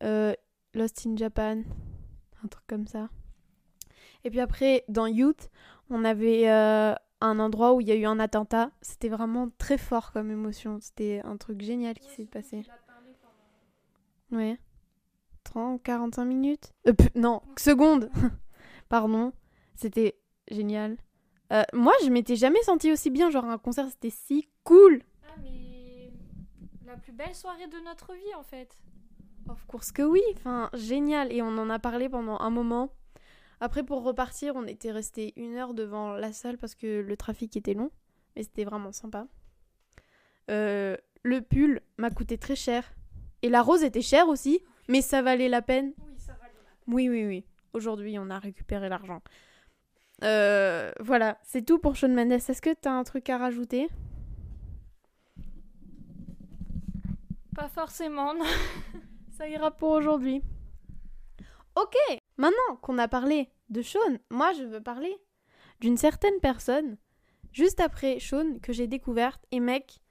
Euh, 0.03 0.35
Lost 0.75 1.07
in 1.07 1.17
Japan, 1.17 1.63
un 2.45 2.49
truc 2.49 2.67
comme 2.67 2.87
ça. 2.87 3.09
Et 4.25 4.31
puis 4.31 4.41
après, 4.41 4.85
dans 4.89 5.07
Youth, 5.07 5.51
on 5.89 6.05
avait 6.05 6.49
euh, 6.49 6.95
un 7.21 7.39
endroit 7.39 7.75
où 7.75 7.81
il 7.81 7.89
y 7.89 7.93
a 7.93 7.97
eu 7.97 8.05
un 8.05 8.19
attentat. 8.21 8.71
C'était 8.83 9.09
vraiment 9.09 9.49
très 9.59 9.79
fort 9.79 10.13
comme 10.13 10.31
émotion. 10.31 10.79
C'était 10.81 11.21
un 11.25 11.37
truc 11.37 11.61
génial 11.61 11.99
qui 11.99 12.09
s'est 12.11 12.27
passé. 12.27 12.63
Ouais. 14.31 14.59
30, 15.45 15.83
45 15.83 16.25
minutes? 16.25 16.73
Euh, 16.87 16.93
Non, 17.15 17.43
secondes 17.57 18.11
Pardon. 18.89 19.33
C'était 19.75 20.19
génial. 20.51 20.99
Euh, 21.53 21.63
moi, 21.73 21.93
je 22.05 22.11
m'étais 22.11 22.37
jamais 22.37 22.63
sentie 22.63 22.93
aussi 22.93 23.11
bien. 23.11 23.31
Genre, 23.31 23.45
un 23.45 23.59
concert, 23.59 23.89
c'était 23.89 24.11
si 24.11 24.49
cool. 24.63 25.03
Ah, 25.25 25.35
mais 25.43 26.13
la 26.87 26.97
plus 26.97 27.13
belle 27.13 27.35
soirée 27.35 27.67
de 27.67 27.79
notre 27.85 28.15
vie 28.15 28.35
en 28.37 28.43
fait. 28.43 28.69
Of 29.51 29.67
course 29.67 29.91
que 29.91 30.03
oui, 30.03 30.23
enfin 30.37 30.71
génial 30.75 31.33
et 31.33 31.43
on 31.43 31.59
en 31.59 31.71
a 31.71 31.81
parlé 31.81 32.09
pendant 32.09 32.39
un 32.39 32.51
moment. 32.51 32.93
Après 33.59 33.83
pour 33.83 34.05
repartir, 34.05 34.55
on 34.55 34.65
était 34.65 34.93
resté 34.93 35.33
une 35.37 35.57
heure 35.57 35.75
devant 35.75 36.13
la 36.15 36.33
salle 36.33 36.57
parce 36.57 36.77
que 36.77 37.01
le 37.01 37.17
trafic 37.17 37.57
était 37.57 37.75
long, 37.75 37.91
mais 38.37 38.45
c'était 38.45 38.63
vraiment 38.63 38.93
sympa. 38.93 39.27
Euh, 40.53 40.97
le 41.25 41.41
pull 41.41 41.81
m'a 41.99 42.11
coûté 42.11 42.39
très 42.39 42.55
cher 42.55 42.95
et 43.43 43.49
la 43.49 43.61
rose 43.61 43.83
était 43.83 44.03
chère 44.03 44.29
aussi, 44.29 44.61
mais 44.89 45.03
ça 45.03 45.21
valait 45.21 45.49
la 45.49 45.63
peine. 45.63 45.95
Oui, 45.99 46.15
ça. 46.17 46.37
Oui 46.87 47.09
oui 47.09 47.27
oui. 47.27 47.45
Aujourd'hui, 47.73 48.21
on 48.21 48.31
a 48.31 48.39
récupéré 48.39 48.89
l'argent. 48.89 49.21
Euh, 50.23 50.93
voilà, 51.01 51.39
c'est 51.43 51.63
tout 51.63 51.81
pour 51.81 51.97
Shawn 51.97 52.15
Mendes. 52.15 52.33
Est-ce 52.33 52.63
que 52.63 52.73
t'as 52.73 52.93
un 52.93 53.03
truc 53.03 53.29
à 53.31 53.39
rajouter? 53.39 53.89
Pas 57.57 57.69
forcément, 57.69 58.33
non. 58.33 58.45
Ça 59.41 59.49
ira 59.49 59.71
pour 59.71 59.93
aujourd'hui. 59.93 60.43
Ok, 61.75 61.97
maintenant 62.37 62.77
qu'on 62.83 62.99
a 62.99 63.09
parlé 63.09 63.49
de 63.71 63.81
Sean, 63.81 64.19
moi 64.29 64.53
je 64.53 64.65
veux 64.65 64.83
parler 64.83 65.17
d'une 65.81 65.97
certaine 65.97 66.39
personne 66.43 66.99
juste 67.51 67.81
après 67.81 68.21
Sean 68.21 68.59
que 68.61 68.75
j'ai 68.75 68.87
découverte. 68.87 69.43
Et 69.51 69.59
mec, 69.59 70.03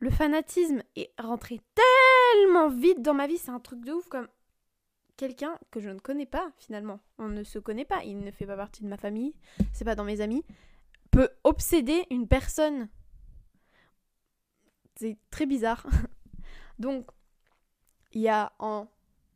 le 0.00 0.10
fanatisme 0.10 0.82
est 0.96 1.10
rentré 1.18 1.62
tellement 1.74 2.68
vite 2.68 3.00
dans 3.00 3.14
ma 3.14 3.26
vie, 3.26 3.38
c'est 3.38 3.52
un 3.52 3.58
truc 3.58 3.82
de 3.86 3.92
ouf 3.92 4.06
comme 4.10 4.28
quelqu'un 5.16 5.58
que 5.70 5.80
je 5.80 5.88
ne 5.88 5.98
connais 5.98 6.26
pas 6.26 6.52
finalement. 6.58 7.00
On 7.16 7.28
ne 7.28 7.42
se 7.42 7.58
connaît 7.58 7.86
pas, 7.86 8.04
il 8.04 8.20
ne 8.20 8.30
fait 8.30 8.44
pas 8.44 8.58
partie 8.58 8.82
de 8.82 8.88
ma 8.88 8.98
famille, 8.98 9.34
c'est 9.72 9.86
pas 9.86 9.94
dans 9.94 10.04
mes 10.04 10.20
amis, 10.20 10.44
peut 11.10 11.30
obséder 11.42 12.04
une 12.10 12.28
personne. 12.28 12.90
C'est 14.96 15.16
très 15.30 15.46
bizarre. 15.46 15.86
Donc, 16.78 17.06
il 18.14 18.22
y 18.22 18.28
a 18.28 18.52
en 18.58 18.88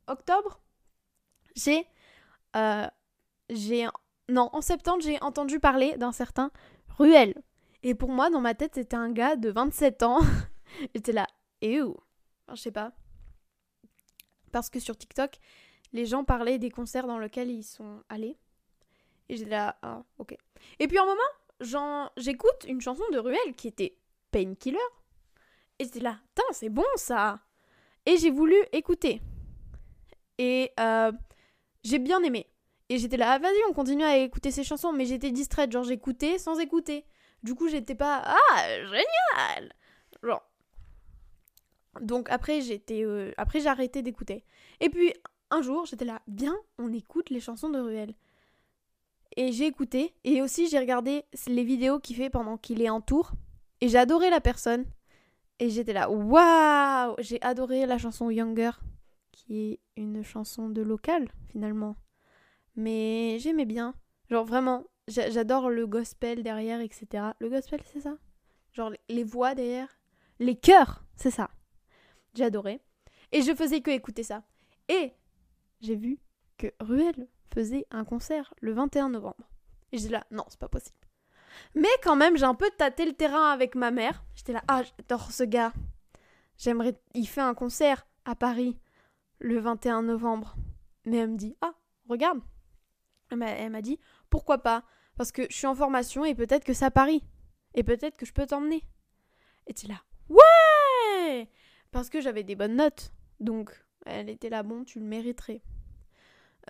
octobre, 0.07 0.61
j'ai. 1.55 1.87
euh, 2.57 2.87
j'ai. 3.51 3.87
Non, 4.29 4.51
en 4.53 4.61
septembre, 4.61 5.03
j'ai 5.03 5.21
entendu 5.23 5.59
parler 5.61 5.97
d'un 5.97 6.13
certain 6.13 6.51
Ruel. 6.99 7.35
Et 7.83 7.95
pour 7.95 8.11
moi, 8.11 8.31
dans 8.31 8.41
ma 8.41 8.55
tête, 8.55 8.75
c'était 8.75 8.97
un 8.97 9.11
gars 9.11 9.37
de 9.37 9.51
27 9.51 10.03
ans. 10.03 10.21
J'étais 10.95 11.13
là, 11.13 11.27
et 11.61 11.81
où? 11.83 11.97
Je 12.51 12.57
sais 12.57 12.73
pas. 12.73 12.93
Parce 14.53 14.71
que 14.71 14.81
sur 14.81 14.97
TikTok, 14.97 15.39
les 15.93 16.07
gens 16.07 16.25
parlaient 16.25 16.59
des 16.59 16.71
concerts 16.71 17.07
dans 17.07 17.19
lesquels 17.19 17.51
ils 17.51 17.65
sont 17.65 18.03
allés. 18.09 18.37
Et 19.29 19.37
j'étais 19.37 19.51
là, 19.51 19.77
ah, 19.83 20.03
ok. 20.19 20.37
Et 20.79 20.89
puis 20.89 20.99
un 20.99 21.05
moment, 21.05 22.11
j'écoute 22.17 22.65
une 22.67 22.81
chanson 22.81 23.05
de 23.13 23.19
Ruel 23.19 23.55
qui 23.57 23.69
était 23.69 23.97
Painkiller. 24.31 24.79
Et 25.79 25.85
j'étais 25.85 26.01
là, 26.01 26.19
putain, 26.35 26.53
c'est 26.53 26.71
bon 26.71 26.85
ça 26.97 27.41
Et 28.09 28.17
j'ai 28.17 28.31
voulu 28.31 28.57
écouter. 28.73 29.21
Et 30.39 30.73
euh, 30.81 31.13
j'ai 31.85 31.99
bien 31.99 32.23
aimé. 32.23 32.47
Et 32.89 32.97
j'étais 32.97 33.19
là, 33.19 33.33
ah, 33.33 33.39
vas-y, 33.39 33.59
on 33.69 33.75
continue 33.75 34.03
à 34.03 34.17
écouter 34.17 34.51
ces 34.51 34.65
chansons. 34.65 34.95
Mais 34.95 35.05
j'étais 35.05 35.31
distraite, 35.31 35.71
genre 35.71 35.85
j'écoutais 35.85 36.39
sans 36.39 36.59
écouter. 36.59 37.05
Du 37.43 37.55
coup, 37.55 37.69
j'étais 37.69 37.95
pas, 37.95 38.23
ah, 38.25 38.65
génial 38.87 39.75
Genre. 40.23 40.43
Donc 42.01 42.31
après, 42.31 42.63
j'étais, 42.63 43.05
euh, 43.05 43.33
après 43.37 43.61
j'ai 43.61 43.69
arrêté 43.69 44.01
d'écouter. 44.01 44.43
Et 44.81 44.89
puis, 44.89 45.13
un 45.51 45.61
jour, 45.61 45.85
j'étais 45.85 46.07
là, 46.07 46.23
bien, 46.27 46.57
on 46.79 46.95
écoute 46.95 47.29
les 47.29 47.41
chansons 47.41 47.69
de 47.69 47.79
Ruel. 47.79 48.15
Et 49.37 49.53
j'ai 49.53 49.67
écouté. 49.67 50.15
Et 50.25 50.41
aussi, 50.41 50.67
j'ai 50.67 50.79
regardé 50.79 51.27
les 51.47 51.63
vidéos 51.63 51.99
qu'il 51.99 52.17
fait 52.17 52.31
pendant 52.31 52.57
qu'il 52.57 52.81
est 52.81 52.89
en 52.89 53.03
tour. 53.03 53.33
Et 53.83 53.89
j'ai 53.89 53.99
adoré 53.99 54.31
la 54.31 54.41
personne. 54.41 54.87
Et 55.61 55.71
j'étais 55.71 55.93
là, 55.93 56.09
waouh 56.11 57.15
J'ai 57.19 57.41
adoré 57.43 57.87
la 57.87 57.99
chanson 57.99 58.31
Younger, 58.31 58.73
qui 59.33 59.73
est 59.73 59.81
une 59.97 60.23
chanson 60.23 60.69
de 60.69 60.83
local, 60.83 61.29
finalement. 61.51 61.97
Mais 62.77 63.39
j'aimais 63.41 63.65
bien. 63.65 63.95
Genre 64.31 64.45
vraiment, 64.45 64.85
j'a- 65.09 65.31
j'adore 65.31 65.71
le 65.71 65.87
gospel 65.87 66.43
derrière, 66.43 66.81
etc. 66.81 67.35
Le 67.41 67.49
gospel, 67.49 67.81
c'est 67.85 68.01
ça? 68.01 68.17
Genre 68.73 68.93
les- 69.09 69.25
voix 69.25 69.55
derrière? 69.55 69.99
Les 70.39 70.55
chœurs, 70.57 71.05
c'est 71.17 71.31
ça. 71.33 71.51
Adoré. 72.41 72.81
Et 73.33 73.43
je 73.43 73.53
faisais 73.53 73.81
que 73.81 73.91
écouter 73.91 74.23
ça. 74.23 74.45
Et 74.89 75.13
j'ai 75.81 75.97
vu 75.97 76.21
que 76.57 76.69
Ruel 76.79 77.27
faisait 77.53 77.85
un 77.91 78.05
concert 78.05 78.55
le 78.61 78.73
21 78.73 79.09
novembre. 79.09 79.51
Et 79.91 79.99
j'étais 79.99 80.13
là, 80.13 80.25
non, 80.31 80.45
c'est 80.49 80.61
pas 80.61 80.69
possible. 80.69 80.99
Mais 81.75 81.89
quand 82.03 82.17
même, 82.17 82.37
j'ai 82.37 82.45
un 82.45 82.55
peu 82.55 82.71
tâté 82.77 83.05
le 83.07 83.13
terrain 83.13 83.51
avec 83.51 83.75
ma 83.75 83.91
mère. 83.91 84.25
J'étais 84.35 84.53
là, 84.53 84.63
ah, 84.69 84.83
j'adore 84.83 85.31
ce 85.33 85.45
gars. 85.45 85.73
J'aimerais. 86.57 86.99
Il 87.15 87.27
fait 87.27 87.41
un 87.41 87.55
concert 87.55 88.07
à 88.25 88.35
Paris 88.35 88.79
le 89.39 89.59
21 89.59 90.03
novembre. 90.03 90.57
Mais 91.05 91.19
elle 91.19 91.31
me 91.31 91.37
dit, 91.37 91.57
ah, 91.61 91.73
regarde. 92.09 92.41
Elle 93.31 93.39
m'a- 93.71 93.83
dit, 93.83 94.01
pourquoi 94.31 94.59
pas? 94.59 94.85
Parce 95.17 95.33
que 95.33 95.43
je 95.51 95.57
suis 95.57 95.67
en 95.67 95.75
formation 95.75 96.25
et 96.25 96.35
peut-être 96.35 96.65
que 96.65 96.73
c'est 96.73 96.85
à 96.87 96.91
Paris. 96.91 97.23
Et 97.75 97.83
peut-être 97.83 98.17
que 98.17 98.25
je 98.27 98.33
peux 98.33 98.47
t'emmener. 98.47 98.83
Et 99.67 99.75
tu 99.75 99.87
là, 99.87 99.97
ouais 100.29 101.49
Parce 101.91 102.09
que 102.09 102.21
j'avais 102.21 102.43
des 102.43 102.57
bonnes 102.57 102.77
notes. 102.77 103.13
Donc, 103.39 103.71
elle 104.07 104.31
était 104.31 104.49
là, 104.49 104.63
bon, 104.63 104.85
tu 104.85 104.99
le 104.99 105.05
mériterais. 105.05 105.63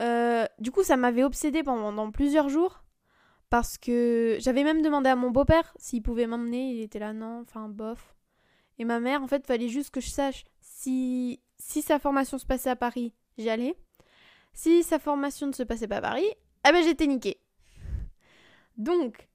Euh, 0.01 0.47
du 0.59 0.71
coup, 0.71 0.83
ça 0.83 0.97
m'avait 0.97 1.25
obsédé 1.25 1.63
pendant 1.63 2.11
plusieurs 2.11 2.49
jours. 2.49 2.83
Parce 3.51 3.79
que 3.79 4.37
j'avais 4.41 4.65
même 4.65 4.83
demandé 4.83 5.09
à 5.09 5.17
mon 5.17 5.31
beau-père 5.31 5.75
s'il 5.79 6.03
pouvait 6.03 6.27
m'emmener. 6.27 6.73
Il 6.73 6.83
était 6.83 6.99
là, 6.99 7.13
non, 7.13 7.41
enfin, 7.41 7.69
bof. 7.69 8.15
Et 8.79 8.85
ma 8.85 9.01
mère, 9.01 9.23
en 9.23 9.27
fait, 9.27 9.47
fallait 9.47 9.69
juste 9.69 9.91
que 9.91 10.01
je 10.01 10.11
sache 10.11 10.45
si, 10.61 11.41
si 11.59 11.83
sa 11.83 11.99
formation 11.99 12.39
se 12.39 12.47
passait 12.47 12.71
à 12.71 12.77
Paris, 12.77 13.13
j'y 13.39 13.51
allais. 13.51 13.77
Si 14.53 14.83
sa 14.83 14.99
formation 14.99 15.47
ne 15.47 15.53
se 15.53 15.63
passait 15.63 15.89
pas 15.89 15.97
à 15.97 16.01
Paris, 16.01 16.29
ah 16.65 16.73
ben 16.73 16.83
j'étais 16.85 17.07
niquée. 17.07 17.41
Donc, 18.77 19.29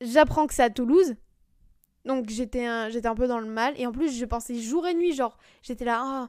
j'apprends 0.00 0.46
que 0.46 0.54
c'est 0.54 0.62
à 0.62 0.70
Toulouse. 0.70 1.16
Donc 2.04 2.28
j'étais 2.30 2.64
un, 2.64 2.88
j'étais 2.88 3.08
un 3.08 3.14
peu 3.14 3.26
dans 3.26 3.38
le 3.38 3.46
mal. 3.50 3.74
Et 3.78 3.86
en 3.86 3.92
plus, 3.92 4.16
je 4.16 4.24
pensais 4.24 4.58
jour 4.58 4.86
et 4.86 4.94
nuit, 4.94 5.12
genre, 5.12 5.38
j'étais 5.62 5.84
là. 5.84 6.00
ah. 6.02 6.28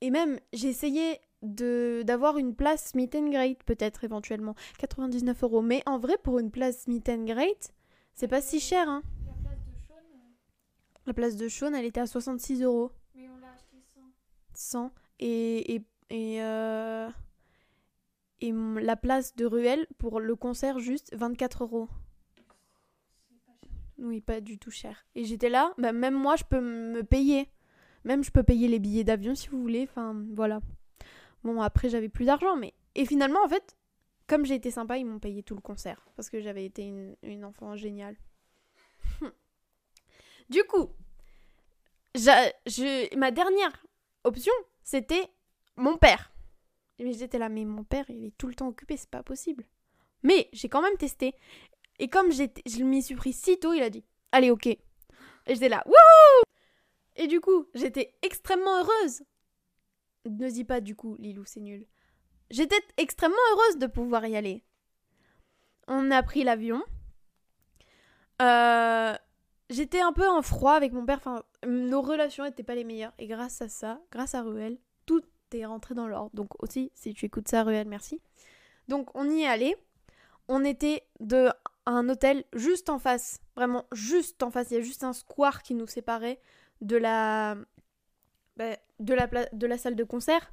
Et 0.00 0.10
même, 0.10 0.40
j'ai 0.52 0.68
essayé 0.68 1.20
de 1.42 2.02
d'avoir 2.06 2.38
une 2.38 2.54
place 2.54 2.94
meet 2.94 3.14
and 3.14 3.30
great, 3.30 3.62
peut-être 3.64 4.04
éventuellement. 4.04 4.54
99 4.78 5.42
euros. 5.42 5.62
Mais 5.62 5.82
en 5.86 5.98
vrai, 5.98 6.16
pour 6.22 6.38
une 6.38 6.50
place 6.50 6.86
meet 6.86 7.08
and 7.08 7.24
great, 7.24 7.72
c'est 8.14 8.28
pas 8.28 8.40
si 8.40 8.60
cher. 8.60 8.88
Hein. 8.88 9.02
La 9.26 9.32
place 9.32 9.64
de 9.66 9.78
Sean, 9.78 9.94
euh, 9.94 11.06
La 11.06 11.14
place 11.14 11.36
de 11.36 11.48
Shaun, 11.48 11.74
elle 11.74 11.84
était 11.86 12.00
à 12.00 12.06
66 12.06 12.62
euros. 12.62 12.90
mais 13.14 13.28
on 13.28 13.38
l'a 13.38 13.52
acheté 13.52 13.76
sans. 13.94 14.88
100. 14.88 14.92
Et, 15.20 15.74
et, 15.74 15.82
et, 16.10 16.42
euh, 16.42 17.08
et 18.40 18.52
la 18.52 18.96
place 18.96 19.34
de 19.36 19.46
Ruelle, 19.46 19.86
pour 19.98 20.20
le 20.20 20.36
concert, 20.36 20.78
juste 20.78 21.14
24 21.14 21.64
euros. 21.64 21.88
C'est 22.36 22.44
pas 22.46 23.54
cher. 23.62 23.70
Oui, 23.98 24.20
pas 24.20 24.40
du 24.40 24.58
tout 24.58 24.70
cher. 24.70 25.06
Et 25.14 25.24
j'étais 25.24 25.50
là, 25.50 25.74
bah, 25.78 25.92
même 25.92 26.14
moi, 26.14 26.36
je 26.36 26.44
peux 26.44 26.60
me 26.60 27.02
payer. 27.02 27.48
Même 28.04 28.24
je 28.24 28.30
peux 28.30 28.42
payer 28.42 28.66
les 28.68 28.78
billets 28.78 29.04
d'avion 29.04 29.34
si 29.34 29.48
vous 29.48 29.60
voulez. 29.60 29.82
Enfin, 29.82 30.16
voilà. 30.32 30.60
Bon, 31.44 31.60
après, 31.60 31.88
j'avais 31.88 32.08
plus 32.08 32.26
d'argent, 32.26 32.56
mais. 32.56 32.74
Et 32.94 33.06
finalement, 33.06 33.42
en 33.44 33.48
fait, 33.48 33.76
comme 34.26 34.44
j'ai 34.44 34.54
été 34.54 34.70
sympa, 34.70 34.98
ils 34.98 35.04
m'ont 35.04 35.18
payé 35.18 35.42
tout 35.42 35.54
le 35.54 35.60
concert. 35.60 36.06
Parce 36.16 36.30
que 36.30 36.40
j'avais 36.40 36.64
été 36.64 36.84
une, 37.22 37.44
enfant 37.44 37.76
géniale. 37.76 38.16
du 40.50 40.62
coup, 40.64 40.90
je... 42.14 43.16
ma 43.16 43.30
dernière 43.30 43.84
option, 44.24 44.52
c'était 44.82 45.28
mon 45.76 45.96
père. 45.96 46.32
Mais 46.98 47.12
j'étais 47.12 47.38
là, 47.38 47.48
mais 47.48 47.64
mon 47.64 47.84
père, 47.84 48.04
il 48.10 48.26
est 48.26 48.36
tout 48.36 48.46
le 48.46 48.54
temps 48.54 48.68
occupé, 48.68 48.96
c'est 48.96 49.10
pas 49.10 49.22
possible. 49.22 49.64
Mais 50.22 50.48
j'ai 50.52 50.68
quand 50.68 50.82
même 50.82 50.96
testé. 50.96 51.34
Et 51.98 52.08
comme 52.08 52.30
je 52.30 52.84
m'y 52.84 53.02
suis 53.02 53.14
pris 53.14 53.32
si 53.32 53.58
tôt, 53.58 53.72
il 53.72 53.82
a 53.82 53.90
dit 53.90 54.04
Allez, 54.32 54.50
ok. 54.50 54.66
Et 54.66 54.78
j'étais 55.48 55.68
là, 55.68 55.82
wouhou 55.86 56.42
Et 57.16 57.26
du 57.26 57.40
coup, 57.40 57.66
j'étais 57.74 58.14
extrêmement 58.22 58.78
heureuse. 58.78 59.22
Ne 60.26 60.50
dis 60.50 60.64
pas 60.64 60.80
du 60.80 60.94
coup, 60.94 61.16
Lilou, 61.18 61.44
c'est 61.44 61.60
nul. 61.60 61.86
J'étais 62.50 62.80
extrêmement 62.96 63.36
heureuse 63.52 63.78
de 63.78 63.86
pouvoir 63.86 64.26
y 64.26 64.36
aller. 64.36 64.64
On 65.86 66.10
a 66.10 66.22
pris 66.22 66.44
l'avion. 66.44 66.82
Euh, 68.42 69.14
J'étais 69.70 70.00
un 70.00 70.12
peu 70.12 70.28
en 70.28 70.42
froid 70.42 70.72
avec 70.72 70.92
mon 70.92 71.06
père. 71.06 71.20
Nos 71.64 72.02
relations 72.02 72.42
n'étaient 72.42 72.64
pas 72.64 72.74
les 72.74 72.82
meilleures. 72.82 73.12
Et 73.18 73.28
grâce 73.28 73.62
à 73.62 73.68
ça, 73.68 74.00
grâce 74.10 74.34
à 74.34 74.42
Ruel, 74.42 74.78
tout 75.06 75.22
est 75.52 75.64
rentré 75.64 75.94
dans 75.94 76.08
l'ordre. 76.08 76.30
Donc 76.34 76.60
aussi, 76.60 76.90
si 76.96 77.14
tu 77.14 77.26
écoutes 77.26 77.46
ça, 77.46 77.62
Ruel, 77.62 77.86
merci. 77.86 78.20
Donc 78.88 79.10
on 79.14 79.30
y 79.30 79.42
est 79.42 79.46
allé. 79.46 79.76
On 80.48 80.64
était 80.64 81.04
de 81.20 81.50
un 81.86 82.08
hôtel 82.08 82.44
juste 82.52 82.90
en 82.90 82.98
face, 82.98 83.40
vraiment 83.54 83.84
juste 83.92 84.42
en 84.42 84.50
face. 84.50 84.72
Il 84.72 84.74
y 84.74 84.78
a 84.78 84.82
juste 84.82 85.04
un 85.04 85.12
square 85.12 85.62
qui 85.62 85.74
nous 85.74 85.86
séparait 85.86 86.40
de 86.80 86.96
la 86.96 87.56
bah, 88.60 88.76
de 88.98 89.14
la 89.14 89.26
de 89.54 89.66
la 89.66 89.78
salle 89.78 89.96
de 89.96 90.04
concert. 90.04 90.52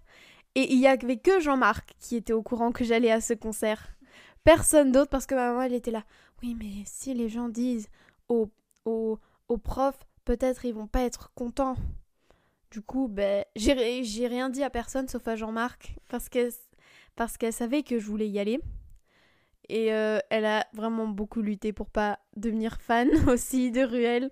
Et 0.56 0.72
il 0.74 0.80
y 0.80 0.88
avait 0.88 1.18
que 1.18 1.42
Jean-Marc 1.42 1.94
qui 2.00 2.16
était 2.16 2.32
au 2.32 2.42
courant 2.42 2.72
que 2.72 2.86
j'allais 2.86 3.12
à 3.12 3.20
ce 3.20 3.34
concert. 3.34 3.90
Personne 4.46 4.94
d'autre 4.94 5.10
parce 5.10 5.26
que 5.26 5.36
ma 5.36 5.50
maman 5.50 5.64
elle 5.64 5.74
était 5.74 5.92
là. 5.92 6.06
Oui, 6.42 6.56
mais 6.58 6.84
si 6.86 7.14
les 7.14 7.28
gens 7.28 7.50
disent 7.50 7.90
aux 8.30 8.50
aux, 8.86 9.20
aux 9.50 9.58
profs, 9.58 10.00
peut-être 10.24 10.64
ils 10.64 10.74
vont 10.74 10.88
pas 10.88 11.02
être 11.02 11.34
contents. 11.36 11.76
Du 12.72 12.82
coup, 12.82 13.10
ben 13.10 13.44
j'ai 13.58 14.06
j'ai 14.06 14.28
rien 14.28 14.50
dit 14.50 14.64
à 14.64 14.70
personne 14.70 15.10
sauf 15.10 15.28
à 15.28 15.36
Jean-Marc 15.36 15.94
parce 16.08 16.30
qu'elle 16.30 16.54
parce 17.18 17.36
qu'elle 17.36 17.52
savait 17.52 17.84
que 17.84 18.00
je 18.00 18.06
voulais 18.06 18.30
y 18.30 18.40
aller. 18.40 18.62
Et 19.68 19.92
euh, 19.92 20.20
elle 20.30 20.46
a 20.46 20.66
vraiment 20.72 21.10
beaucoup 21.10 21.42
lutté 21.42 21.74
pour 21.74 21.90
pas 21.90 22.20
devenir 22.38 22.80
fan 22.80 23.10
aussi 23.28 23.70
de 23.70 23.82
Ruel. 23.82 24.32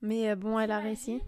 Mais 0.00 0.30
euh, 0.30 0.36
bon, 0.36 0.58
elle 0.58 0.70
a 0.70 0.78
réussi. 0.78 1.20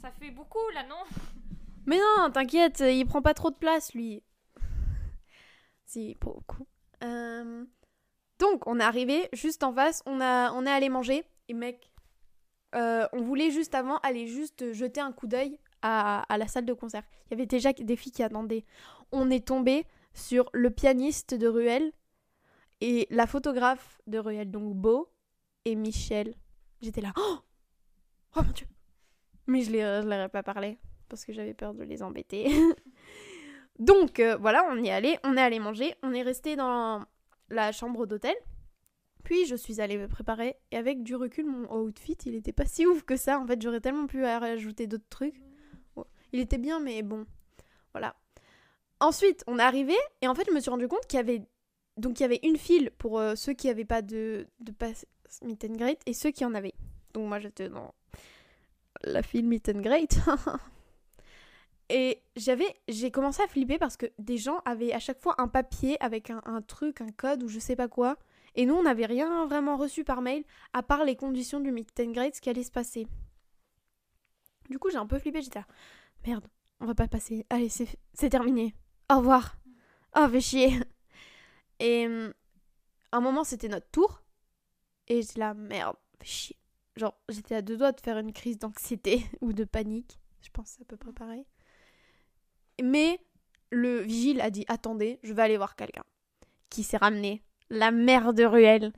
Ça 0.00 0.10
fait 0.10 0.30
beaucoup 0.30 0.68
là, 0.74 0.84
non? 0.84 1.02
Mais 1.86 1.98
non, 1.98 2.30
t'inquiète, 2.30 2.80
il 2.80 3.04
prend 3.06 3.22
pas 3.22 3.34
trop 3.34 3.50
de 3.50 3.56
place, 3.56 3.92
lui. 3.94 4.22
si, 5.84 6.16
beaucoup. 6.20 6.66
Euh, 7.02 7.64
Donc, 8.38 8.66
on 8.66 8.78
est 8.78 8.84
arrivé 8.84 9.28
juste 9.32 9.64
en 9.64 9.72
face, 9.72 10.02
on, 10.06 10.20
a... 10.20 10.52
on 10.52 10.64
est 10.66 10.70
allé 10.70 10.88
manger. 10.88 11.24
Et 11.48 11.54
mec, 11.54 11.92
euh, 12.74 13.06
on 13.12 13.22
voulait 13.22 13.50
juste 13.50 13.74
avant 13.74 13.98
aller 13.98 14.26
juste 14.26 14.72
jeter 14.72 15.00
un 15.00 15.12
coup 15.12 15.26
d'œil 15.26 15.58
à... 15.82 16.22
à 16.32 16.38
la 16.38 16.46
salle 16.46 16.64
de 16.64 16.72
concert. 16.72 17.02
Il 17.26 17.30
y 17.32 17.34
avait 17.34 17.46
déjà 17.46 17.72
des 17.72 17.96
filles 17.96 18.12
qui 18.12 18.22
attendaient. 18.22 18.64
On 19.10 19.30
est 19.30 19.46
tombé 19.46 19.86
sur 20.14 20.48
le 20.52 20.70
pianiste 20.70 21.34
de 21.34 21.48
Ruel 21.48 21.92
et 22.80 23.06
la 23.10 23.26
photographe 23.26 24.00
de 24.06 24.18
Ruel, 24.18 24.50
donc 24.50 24.74
Beau 24.74 25.08
et 25.64 25.74
Michel. 25.74 26.34
J'étais 26.80 27.00
là. 27.00 27.12
Oh, 27.24 27.38
oh 28.36 28.42
mon 28.42 28.52
dieu! 28.52 28.66
Mais 29.46 29.62
je 29.62 29.70
ne 29.70 30.08
leur 30.08 30.26
ai 30.26 30.28
pas 30.28 30.42
parlé 30.42 30.78
parce 31.08 31.24
que 31.24 31.32
j'avais 31.32 31.54
peur 31.54 31.74
de 31.74 31.84
les 31.84 32.02
embêter. 32.02 32.50
Donc 33.78 34.20
euh, 34.20 34.36
voilà, 34.36 34.64
on 34.70 34.82
y 34.82 34.88
est 34.88 34.92
allé, 34.92 35.18
on 35.24 35.36
est 35.36 35.40
allé 35.40 35.58
manger, 35.58 35.94
on 36.02 36.12
est 36.12 36.22
resté 36.22 36.56
dans 36.56 37.04
la 37.48 37.72
chambre 37.72 38.06
d'hôtel. 38.06 38.34
Puis 39.24 39.46
je 39.46 39.54
suis 39.54 39.80
allée 39.80 39.98
me 39.98 40.08
préparer 40.08 40.56
et 40.70 40.76
avec 40.76 41.02
du 41.02 41.14
recul, 41.14 41.46
mon 41.46 41.70
outfit, 41.72 42.16
il 42.26 42.34
était 42.34 42.52
pas 42.52 42.64
si 42.64 42.86
ouf 42.86 43.02
que 43.02 43.16
ça. 43.16 43.38
En 43.38 43.46
fait, 43.46 43.60
j'aurais 43.60 43.80
tellement 43.80 44.06
pu 44.06 44.24
rajouter 44.24 44.86
d'autres 44.86 45.08
trucs. 45.10 45.40
Il 46.32 46.40
était 46.40 46.58
bien, 46.58 46.80
mais 46.80 47.02
bon, 47.02 47.26
voilà. 47.92 48.16
Ensuite, 49.00 49.44
on 49.46 49.58
est 49.58 49.62
arrivé 49.62 49.94
et 50.22 50.28
en 50.28 50.34
fait, 50.34 50.44
je 50.48 50.54
me 50.54 50.60
suis 50.60 50.70
rendu 50.70 50.88
compte 50.88 51.06
qu'il 51.06 51.18
y 51.18 51.20
avait 51.20 51.42
donc 51.98 52.20
il 52.20 52.22
y 52.22 52.24
avait 52.24 52.40
une 52.42 52.56
file 52.56 52.90
pour 52.96 53.18
euh, 53.18 53.34
ceux 53.34 53.52
qui 53.52 53.66
n'avaient 53.66 53.84
pas 53.84 54.00
de 54.00 54.46
de 54.60 54.72
pass 54.72 55.04
meet 55.42 55.66
et 56.06 56.12
ceux 56.14 56.30
qui 56.30 56.44
en 56.44 56.54
avaient. 56.54 56.74
Donc 57.12 57.28
moi, 57.28 57.38
j'étais 57.38 57.68
dans 57.68 57.94
la 59.04 59.22
file 59.22 59.46
meet 59.46 59.68
and 59.68 59.80
greet. 59.80 60.18
Et 61.88 62.22
j'avais, 62.36 62.74
j'ai 62.88 63.10
commencé 63.10 63.42
à 63.42 63.46
flipper 63.46 63.78
parce 63.78 63.98
que 63.98 64.06
des 64.18 64.38
gens 64.38 64.60
avaient 64.64 64.92
à 64.92 64.98
chaque 64.98 65.20
fois 65.20 65.34
un 65.36 65.48
papier 65.48 66.02
avec 66.02 66.30
un, 66.30 66.62
truc, 66.62 67.02
un 67.02 67.10
code 67.10 67.42
ou 67.42 67.48
je 67.48 67.58
sais 67.58 67.76
pas 67.76 67.88
quoi. 67.88 68.16
Et 68.54 68.64
nous, 68.64 68.74
on 68.74 68.82
n'avait 68.82 69.06
rien 69.06 69.46
vraiment 69.46 69.76
reçu 69.76 70.02
par 70.02 70.22
mail 70.22 70.44
à 70.72 70.82
part 70.82 71.04
les 71.04 71.16
conditions 71.16 71.60
du 71.60 71.70
meet 71.70 72.00
and 72.00 72.12
greet, 72.12 72.34
ce 72.34 72.40
qui 72.40 72.48
allait 72.48 72.62
se 72.62 72.70
passer. 72.70 73.06
Du 74.70 74.78
coup, 74.78 74.88
j'ai 74.90 74.96
un 74.96 75.06
peu 75.06 75.18
flippé. 75.18 75.42
J'étais 75.42 75.58
là, 75.58 75.66
merde, 76.26 76.46
on 76.80 76.86
va 76.86 76.94
pas 76.94 77.08
passer. 77.08 77.44
Allez, 77.50 77.68
c'est, 77.68 78.30
terminé. 78.30 78.74
Au 79.10 79.18
revoir. 79.18 79.56
Oh, 80.16 80.26
fais 80.30 80.40
chier. 80.40 80.80
Et 81.78 82.06
hum, 82.06 82.32
un 83.12 83.20
moment, 83.20 83.44
c'était 83.44 83.68
notre 83.68 83.90
tour. 83.90 84.22
Et 85.08 85.20
j'étais 85.20 85.40
là, 85.40 85.52
merde, 85.52 85.96
fais 86.20 86.26
chier. 86.26 86.61
Genre, 86.96 87.16
j'étais 87.28 87.54
à 87.54 87.62
deux 87.62 87.76
doigts 87.76 87.92
de 87.92 88.00
faire 88.00 88.18
une 88.18 88.32
crise 88.32 88.58
d'anxiété 88.58 89.22
ou 89.40 89.52
de 89.52 89.64
panique. 89.64 90.18
Je 90.42 90.50
pense 90.50 90.78
à 90.80 90.84
peu 90.84 90.96
près 90.96 91.12
pareil. 91.12 91.44
Mais 92.82 93.20
le 93.70 94.00
vigile 94.00 94.40
a 94.40 94.50
dit 94.50 94.64
attendez, 94.68 95.18
je 95.22 95.32
vais 95.32 95.42
aller 95.42 95.56
voir 95.56 95.76
quelqu'un. 95.76 96.04
Qui 96.68 96.82
s'est 96.82 96.96
ramené 96.96 97.42
La 97.70 97.90
mère 97.90 98.34
de 98.34 98.44
Ruel. 98.44 98.92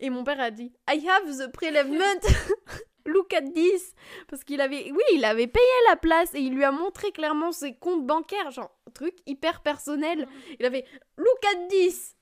Et 0.00 0.10
mon 0.10 0.24
père 0.24 0.40
a 0.40 0.50
dit 0.50 0.72
I 0.90 1.06
have 1.08 1.38
the 1.38 1.52
prelevement. 1.52 2.20
Look 3.06 3.32
at 3.32 3.42
this. 3.42 3.94
Parce 4.28 4.44
qu'il 4.44 4.60
avait, 4.60 4.90
oui, 4.90 5.02
il 5.14 5.24
avait 5.24 5.46
payé 5.46 5.64
la 5.88 5.96
place 5.96 6.34
et 6.34 6.40
il 6.40 6.54
lui 6.54 6.64
a 6.64 6.72
montré 6.72 7.12
clairement 7.12 7.52
ses 7.52 7.74
comptes 7.74 8.06
bancaires, 8.06 8.50
genre 8.50 8.70
truc 8.94 9.14
hyper 9.26 9.62
personnel. 9.62 10.28
Il 10.58 10.66
avait 10.66 10.84
Look 11.16 11.44
at 11.54 11.68
this. 11.68 12.16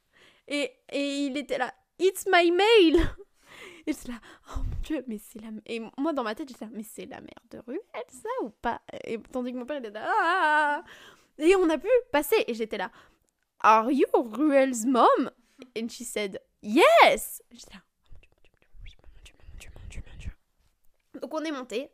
Et, 0.46 0.70
et 0.92 1.26
il 1.26 1.36
était 1.36 1.58
là 1.58 1.72
It's 1.98 2.26
my 2.30 2.50
mail. 2.52 3.00
Et 3.88 3.92
j'étais 3.94 4.12
là, 4.12 4.20
oh 4.50 4.58
mon 4.58 4.76
dieu, 4.82 5.02
mais 5.06 5.16
c'est 5.16 5.40
la. 5.40 5.48
Et 5.64 5.80
moi 5.96 6.12
dans 6.12 6.22
ma 6.22 6.34
tête, 6.34 6.46
j'étais 6.46 6.66
là, 6.66 6.70
mais 6.74 6.82
c'est 6.82 7.06
la 7.06 7.22
mère 7.22 7.40
de 7.50 7.58
Ruel, 7.66 7.80
ça 8.10 8.28
ou 8.42 8.50
pas? 8.50 8.82
Et 9.02 9.18
tandis 9.18 9.50
que 9.50 9.56
mon 9.56 9.64
père 9.64 9.78
était 9.78 9.90
là, 9.90 10.06
ah 10.06 10.84
Et 11.38 11.56
on 11.56 11.70
a 11.70 11.78
pu 11.78 11.88
passer. 12.12 12.44
Et 12.46 12.52
j'étais 12.52 12.76
là, 12.76 12.90
Are 13.60 13.90
you 13.90 14.06
Ruel's 14.12 14.84
mom? 14.84 15.30
And 15.74 15.88
she 15.88 16.04
said, 16.04 16.38
Yes 16.62 17.42
J'étais 17.50 17.76
là. 17.76 17.80
Donc 21.22 21.32
on 21.32 21.42
est 21.42 21.50
monté. 21.50 21.90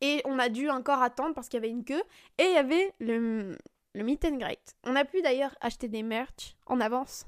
Et 0.00 0.22
on 0.24 0.38
a 0.38 0.48
dû 0.48 0.70
encore 0.70 1.02
attendre 1.02 1.34
parce 1.34 1.48
qu'il 1.48 1.58
y 1.60 1.64
avait 1.64 1.70
une 1.70 1.84
queue. 1.84 2.04
Et 2.38 2.44
il 2.44 2.52
y 2.52 2.56
avait 2.56 2.94
le, 3.00 3.58
le 3.94 4.04
meet 4.04 4.24
and 4.24 4.36
greet. 4.36 4.76
On 4.84 4.94
a 4.94 5.04
pu 5.04 5.22
d'ailleurs 5.22 5.56
acheter 5.60 5.88
des 5.88 6.04
merch 6.04 6.54
en 6.66 6.80
avance. 6.80 7.26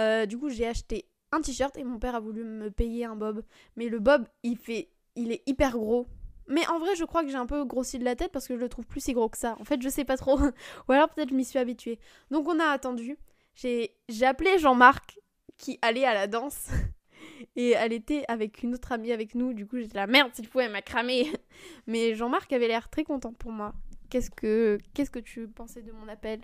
Euh, 0.00 0.26
du 0.26 0.36
coup, 0.36 0.48
j'ai 0.48 0.66
acheté 0.66 1.06
un 1.32 1.40
t-shirt 1.40 1.76
et 1.76 1.84
mon 1.84 1.98
père 1.98 2.14
a 2.14 2.20
voulu 2.20 2.44
me 2.44 2.70
payer 2.70 3.04
un 3.04 3.16
bob. 3.16 3.42
Mais 3.76 3.88
le 3.88 3.98
bob, 3.98 4.26
il 4.42 4.56
fait, 4.56 4.90
il 5.16 5.32
est 5.32 5.42
hyper 5.46 5.72
gros. 5.72 6.06
Mais 6.48 6.66
en 6.66 6.78
vrai, 6.80 6.96
je 6.96 7.04
crois 7.04 7.22
que 7.22 7.30
j'ai 7.30 7.36
un 7.36 7.46
peu 7.46 7.64
grossi 7.64 7.98
de 7.98 8.04
la 8.04 8.16
tête 8.16 8.32
parce 8.32 8.48
que 8.48 8.56
je 8.56 8.60
le 8.60 8.68
trouve 8.68 8.86
plus 8.86 9.00
si 9.00 9.12
gros 9.12 9.28
que 9.28 9.38
ça. 9.38 9.56
En 9.60 9.64
fait, 9.64 9.80
je 9.80 9.88
sais 9.88 10.04
pas 10.04 10.16
trop. 10.16 10.38
Ou 10.88 10.92
alors 10.92 11.08
peut-être 11.08 11.30
je 11.30 11.34
m'y 11.34 11.44
suis 11.44 11.58
habituée. 11.58 11.98
Donc 12.30 12.48
on 12.48 12.58
a 12.58 12.66
attendu. 12.66 13.16
J'ai 13.54 13.90
appelé 14.22 14.58
Jean-Marc 14.58 15.20
qui 15.56 15.78
allait 15.82 16.04
à 16.04 16.14
la 16.14 16.26
danse. 16.26 16.68
Et 17.56 17.70
elle 17.70 17.92
était 17.92 18.24
avec 18.28 18.62
une 18.62 18.74
autre 18.74 18.92
amie 18.92 19.12
avec 19.12 19.34
nous. 19.34 19.52
Du 19.52 19.66
coup, 19.66 19.78
j'étais 19.78 19.96
là, 19.96 20.06
merde, 20.06 20.30
s'il 20.34 20.46
faut, 20.46 20.60
elle 20.60 20.72
m'a 20.72 20.82
cramé. 20.82 21.30
Mais 21.86 22.14
Jean-Marc 22.14 22.52
avait 22.52 22.68
l'air 22.68 22.88
très 22.88 23.04
content 23.04 23.32
pour 23.32 23.52
moi. 23.52 23.74
Qu'est-ce 24.08 24.30
que 24.30 24.78
qu'est-ce 24.92 25.10
que 25.10 25.20
tu 25.20 25.46
pensais 25.46 25.82
de 25.82 25.92
mon 25.92 26.08
appel? 26.08 26.40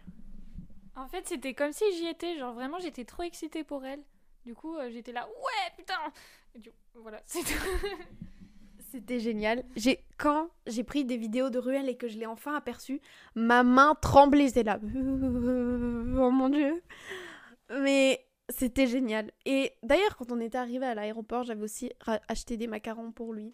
En 0.94 1.08
fait, 1.08 1.26
c'était 1.26 1.54
comme 1.54 1.72
si 1.72 1.84
j'y 1.96 2.06
étais. 2.06 2.38
Genre, 2.38 2.54
vraiment, 2.54 2.78
j'étais 2.78 3.04
trop 3.04 3.24
excitée 3.24 3.64
pour 3.64 3.84
elle. 3.84 4.02
Du 4.46 4.54
coup, 4.54 4.76
euh, 4.76 4.88
j'étais 4.90 5.12
là, 5.12 5.26
ouais, 5.26 5.72
putain 5.76 5.94
voilà. 6.94 7.20
C'était 8.92 9.18
génial. 9.20 9.64
Quand 10.16 10.48
j'ai 10.66 10.84
pris 10.84 11.04
des 11.04 11.16
vidéos 11.16 11.50
de 11.50 11.58
Ruel 11.58 11.88
et 11.88 11.96
que 11.96 12.08
je 12.08 12.16
l'ai 12.16 12.26
enfin 12.26 12.54
aperçu, 12.54 13.00
ma 13.34 13.62
main 13.64 13.94
tremblait. 14.00 14.46
J'étais 14.46 14.62
là, 14.62 14.78
oh 14.84 16.30
mon 16.30 16.48
dieu. 16.48 16.82
Mais 17.70 18.24
c'était 18.48 18.86
génial. 18.86 19.32
Et 19.44 19.72
d'ailleurs, 19.82 20.16
quand 20.16 20.30
on 20.30 20.40
était 20.40 20.56
arrivé 20.58 20.86
à 20.86 20.94
l'aéroport, 20.94 21.42
j'avais 21.42 21.64
aussi 21.64 21.92
acheté 22.28 22.56
des 22.56 22.68
macarons 22.68 23.10
pour 23.12 23.34
lui 23.34 23.52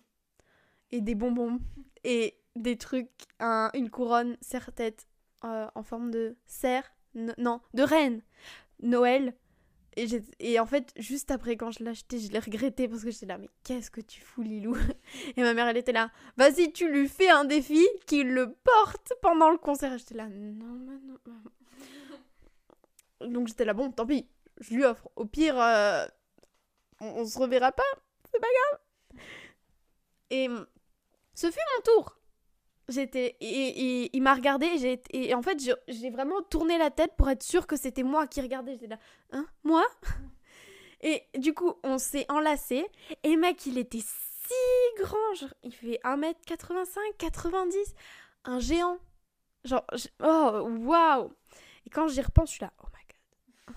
et 0.91 1.01
des 1.01 1.15
bonbons 1.15 1.59
et 2.05 2.37
des 2.55 2.77
trucs, 2.77 3.09
un- 3.41 3.71
une 3.75 3.89
couronne 3.89 4.37
serre-tête 4.43 5.09
euh, 5.45 5.67
en 5.75 5.83
forme 5.83 6.11
de 6.11 6.37
cerf, 6.45 6.85
non, 7.15 7.61
de 7.73 7.83
reine, 7.83 8.21
Noël. 8.83 9.35
Et, 9.97 10.59
en 10.59 10.67
fait, 10.67 10.93
juste 10.97 11.31
après, 11.31 11.57
quand 11.57 11.71
je 11.71 11.85
l'ai 11.85 11.91
acheté, 11.91 12.19
je 12.19 12.33
l'ai 12.33 12.39
regretté 12.39 12.89
parce 12.89 13.05
que 13.05 13.11
j'étais 13.11 13.27
là, 13.27 13.37
mais 13.37 13.51
qu'est-ce 13.63 13.91
que 13.91 14.01
tu 14.01 14.21
fous, 14.23 14.43
Lilou 14.43 14.75
Et 15.37 15.43
ma 15.43 15.53
mère, 15.53 15.69
elle 15.69 15.77
était 15.77 15.93
là, 15.93 16.11
vas-y, 16.37 16.73
tu 16.73 16.91
lui 16.91 17.09
fais 17.09 17.29
un 17.29 17.45
défi 17.45 17.87
qu'il 18.07 18.33
le 18.33 18.55
porte 18.55 19.13
pendant 19.21 19.51
le 19.51 19.59
concert. 19.59 19.97
J'étais 19.99 20.15
là, 20.15 20.29
non, 20.29 20.65
non. 20.65 20.99
maman. 21.27 21.51
Donc 23.33 23.49
j'étais 23.49 23.67
là, 23.67 23.75
bon, 23.75 23.91
tant 23.93 24.07
pis, 24.07 24.27
je 24.61 24.75
lui 24.75 24.85
offre. 24.85 25.09
Au 25.15 25.27
pire, 25.27 25.61
euh, 25.61 26.07
on, 27.01 27.07
on 27.07 27.27
se 27.27 27.39
reverra 27.39 27.71
pas, 27.71 27.83
c'est 28.31 28.41
pas 28.41 28.47
grave. 28.49 28.81
Et 30.31 30.49
ce 31.35 31.51
fut 31.51 31.61
mon 31.77 31.83
tour. 31.83 32.22
J'étais 32.93 33.37
et, 33.41 34.15
il 34.15 34.23
m'a 34.23 34.35
regardé 34.35 34.67
et, 34.67 35.29
et 35.29 35.35
en 35.35 35.43
fait 35.43 35.59
j'ai 35.89 36.11
vraiment 36.11 36.43
tourné 36.43 36.77
la 36.79 36.91
tête 36.91 37.13
pour 37.17 37.31
être 37.31 37.43
sûre 37.43 37.67
que 37.67 37.77
c'était 37.77 38.03
moi 38.03 38.27
qui 38.27 38.41
regardais. 38.41 38.73
J'étais 38.75 38.89
là, 38.89 38.99
hein, 39.33 39.47
moi? 39.65 39.87
Et 41.05 41.25
du 41.37 41.53
coup 41.53 41.73
on 41.83 41.99
s'est 41.99 42.27
enlacés 42.29 42.87
et 43.25 43.35
mec 43.35 43.67
il 43.67 43.77
était 43.77 43.99
si 43.99 45.03
grand, 45.03 45.35
genre, 45.35 45.53
il 45.65 45.75
fait 45.75 45.99
1m85, 46.05 47.17
90, 47.19 47.95
un 48.45 48.61
géant. 48.61 48.99
Genre, 49.65 49.85
oh 50.21 50.69
waouh 50.81 51.33
Et 51.87 51.91
quand 51.91 52.07
j'y 52.09 52.21
repense, 52.21 52.51
je 52.51 52.55
suis 52.55 52.61
là, 52.63 52.73
oh 52.83 52.87
my 52.95 53.03
god. 53.09 53.77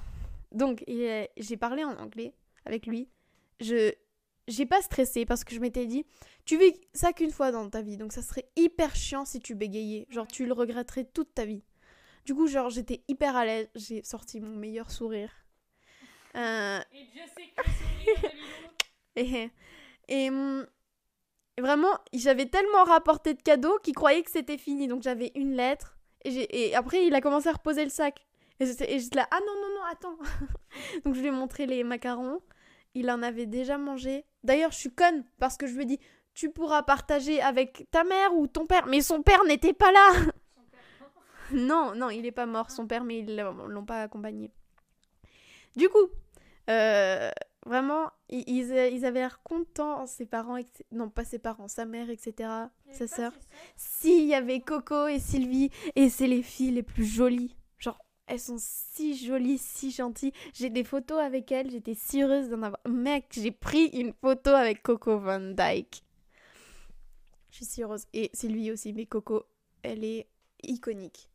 Donc 0.51 0.83
j'ai 0.87 1.57
parlé 1.57 1.83
en 1.83 1.97
anglais 1.97 2.33
avec 2.65 2.85
lui. 2.85 3.09
Je 3.59 3.93
j'ai 4.47 4.65
pas 4.65 4.81
stressé 4.81 5.25
parce 5.25 5.43
que 5.43 5.55
je 5.55 5.59
m'étais 5.59 5.85
dit, 5.85 6.05
tu 6.45 6.57
vis 6.57 6.73
ça 6.93 7.13
qu'une 7.13 7.31
fois 7.31 7.51
dans 7.51 7.69
ta 7.69 7.81
vie, 7.81 7.97
donc 7.97 8.13
ça 8.13 8.21
serait 8.21 8.47
hyper 8.55 8.95
chiant 8.95 9.25
si 9.25 9.39
tu 9.39 9.55
bégayais. 9.55 10.05
Genre, 10.09 10.27
tu 10.27 10.45
le 10.45 10.53
regretterais 10.53 11.05
toute 11.05 11.33
ta 11.33 11.45
vie. 11.45 11.63
Du 12.25 12.33
coup, 12.33 12.47
genre, 12.47 12.69
j'étais 12.69 13.03
hyper 13.07 13.35
à 13.35 13.45
l'aise. 13.45 13.69
J'ai 13.75 14.03
sorti 14.03 14.39
mon 14.41 14.55
meilleur 14.55 14.89
sourire. 14.91 15.31
Euh, 16.35 16.79
Et 16.91 17.05
Dieu 17.13 17.21
sait 17.35 17.53
que 17.55 17.63
sourire 17.69 18.21
de 18.21 18.35
Lilou. 18.35 18.71
et, 19.15 19.51
et, 20.07 20.29
hum, 20.29 20.65
vraiment, 21.59 21.97
j'avais 22.13 22.47
tellement 22.47 22.83
rapporté 22.83 23.33
de 23.35 23.41
cadeaux 23.41 23.77
qu'il 23.83 23.93
croyait 23.95 24.23
que 24.23 24.31
c'était 24.31 24.57
fini. 24.57 24.87
Donc, 24.87 25.03
j'avais 25.03 25.31
une 25.35 25.55
lettre. 25.55 25.97
Et, 26.23 26.69
et 26.69 26.75
après, 26.75 27.05
il 27.05 27.13
a 27.13 27.21
commencé 27.21 27.47
à 27.47 27.53
reposer 27.53 27.83
le 27.83 27.91
sac. 27.91 28.25
Et 28.59 28.65
j'étais 28.65 29.15
là, 29.15 29.27
ah 29.31 29.39
non, 29.39 29.53
non, 29.53 29.75
non, 29.75 29.83
attends. 29.91 30.17
donc, 31.05 31.13
je 31.13 31.19
lui 31.21 31.27
ai 31.27 31.31
montré 31.31 31.65
les 31.67 31.83
macarons. 31.83 32.41
Il 32.95 33.11
en 33.11 33.21
avait 33.21 33.45
déjà 33.45 33.77
mangé. 33.77 34.25
D'ailleurs, 34.43 34.71
je 34.71 34.77
suis 34.77 34.93
conne 34.93 35.23
parce 35.37 35.57
que 35.57 35.67
je 35.67 35.75
lui 35.75 35.83
ai 35.83 35.85
dit, 35.85 35.99
tu 36.33 36.49
pourras 36.49 36.83
partager 36.83 37.41
avec 37.41 37.87
ta 37.91 38.03
mère 38.03 38.33
ou 38.33 38.47
ton 38.47 38.65
père. 38.65 38.87
Mais 38.87 39.01
son 39.01 39.21
père 39.21 39.43
n'était 39.45 39.73
pas 39.73 39.91
là. 39.91 40.11
non, 41.51 41.93
non, 41.95 42.09
il 42.09 42.25
est 42.25 42.31
pas 42.31 42.45
mort, 42.45 42.71
son 42.71 42.87
père, 42.87 43.03
mais 43.03 43.19
ils 43.19 43.37
l'ont 43.37 43.67
l'ont 43.67 43.85
pas 43.85 44.01
accompagné. 44.01 44.51
Du 45.75 45.89
coup, 45.89 46.07
euh, 46.69 47.29
vraiment, 47.65 48.09
ils, 48.29 48.47
ils 48.47 49.05
avaient 49.05 49.19
l'air 49.19 49.41
contents, 49.43 50.05
ses 50.05 50.25
parents, 50.25 50.57
non 50.91 51.09
pas 51.09 51.25
ses 51.25 51.39
parents, 51.39 51.67
sa 51.67 51.85
mère, 51.85 52.09
etc., 52.09 52.49
sa 52.91 53.07
sœur. 53.07 53.33
Si, 53.75 54.23
il 54.23 54.27
y 54.27 54.35
avait 54.35 54.61
Coco 54.61 55.07
et 55.07 55.19
Sylvie, 55.19 55.69
et 55.95 56.09
c'est 56.09 56.27
les 56.27 56.43
filles 56.43 56.71
les 56.71 56.83
plus 56.83 57.05
jolies. 57.05 57.55
Elles 58.27 58.39
sont 58.39 58.57
si 58.57 59.15
jolies, 59.15 59.59
si 59.59 59.91
gentilles. 59.91 60.33
J'ai 60.53 60.69
des 60.69 60.83
photos 60.83 61.19
avec 61.19 61.51
elles, 61.51 61.69
j'étais 61.69 61.93
si 61.93 62.23
heureuse 62.23 62.49
d'en 62.49 62.63
avoir. 62.63 62.79
Mec, 62.87 63.25
j'ai 63.31 63.51
pris 63.51 63.85
une 63.87 64.13
photo 64.13 64.49
avec 64.49 64.81
Coco 64.81 65.19
Van 65.19 65.39
Dyke. 65.39 66.03
Je 67.51 67.57
suis 67.57 67.65
si 67.65 67.83
heureuse. 67.83 68.05
Et 68.13 68.31
Sylvie 68.33 68.71
aussi, 68.71 68.93
mais 68.93 69.05
Coco, 69.05 69.45
elle 69.83 70.03
est 70.03 70.27
iconique. 70.63 71.29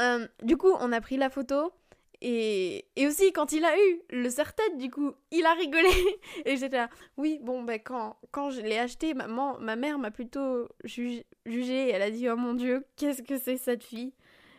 Euh, 0.00 0.26
du 0.42 0.56
coup, 0.56 0.70
on 0.80 0.92
a 0.92 1.00
pris 1.00 1.16
la 1.16 1.30
photo. 1.30 1.72
Et, 2.20 2.86
et 2.94 3.08
aussi, 3.08 3.32
quand 3.32 3.50
il 3.50 3.64
a 3.64 3.76
eu 3.76 4.00
le 4.10 4.30
serre-tête, 4.30 4.76
du 4.78 4.90
coup, 4.90 5.12
il 5.32 5.44
a 5.44 5.54
rigolé. 5.54 5.88
Et 6.44 6.56
j'étais 6.56 6.76
là, 6.76 6.88
oui, 7.16 7.40
bon, 7.42 7.64
ben, 7.64 7.80
quand, 7.82 8.16
quand 8.30 8.50
je 8.50 8.60
l'ai 8.60 8.78
acheté, 8.78 9.12
maman, 9.12 9.58
ma 9.58 9.74
mère 9.74 9.98
m'a 9.98 10.12
plutôt 10.12 10.68
jugé. 10.84 11.24
Elle 11.44 12.02
a 12.02 12.10
dit, 12.12 12.28
oh 12.28 12.36
mon 12.36 12.54
Dieu, 12.54 12.86
qu'est-ce 12.94 13.22
que 13.22 13.38
c'est 13.38 13.56
cette 13.56 13.82
fille? 13.82 14.12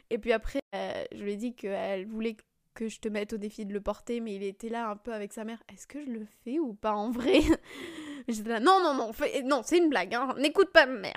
Et 0.09 0.17
puis 0.17 0.31
après, 0.33 0.59
euh, 0.75 1.03
je 1.11 1.23
lui 1.23 1.33
ai 1.33 1.37
dit 1.37 1.55
qu'elle 1.55 2.05
voulait 2.05 2.37
que 2.73 2.87
je 2.87 2.99
te 2.99 3.07
mette 3.07 3.33
au 3.33 3.37
défi 3.37 3.65
de 3.65 3.73
le 3.73 3.81
porter, 3.81 4.19
mais 4.19 4.35
il 4.35 4.43
était 4.43 4.69
là 4.69 4.89
un 4.89 4.95
peu 4.95 5.13
avec 5.13 5.33
sa 5.33 5.43
mère. 5.43 5.61
Est-ce 5.71 5.87
que 5.87 6.03
je 6.03 6.09
le 6.09 6.25
fais 6.43 6.59
ou 6.59 6.73
pas 6.73 6.93
en 6.93 7.11
vrai? 7.11 7.39
J'étais 8.27 8.49
là, 8.49 8.59
non, 8.59 8.79
non, 8.81 8.93
non, 8.93 9.11
non, 9.45 9.61
c'est 9.63 9.77
une 9.77 9.89
blague, 9.89 10.15
hein, 10.15 10.33
n'écoute 10.37 10.71
pas 10.71 10.85
ma 10.85 10.99
mère. 10.99 11.13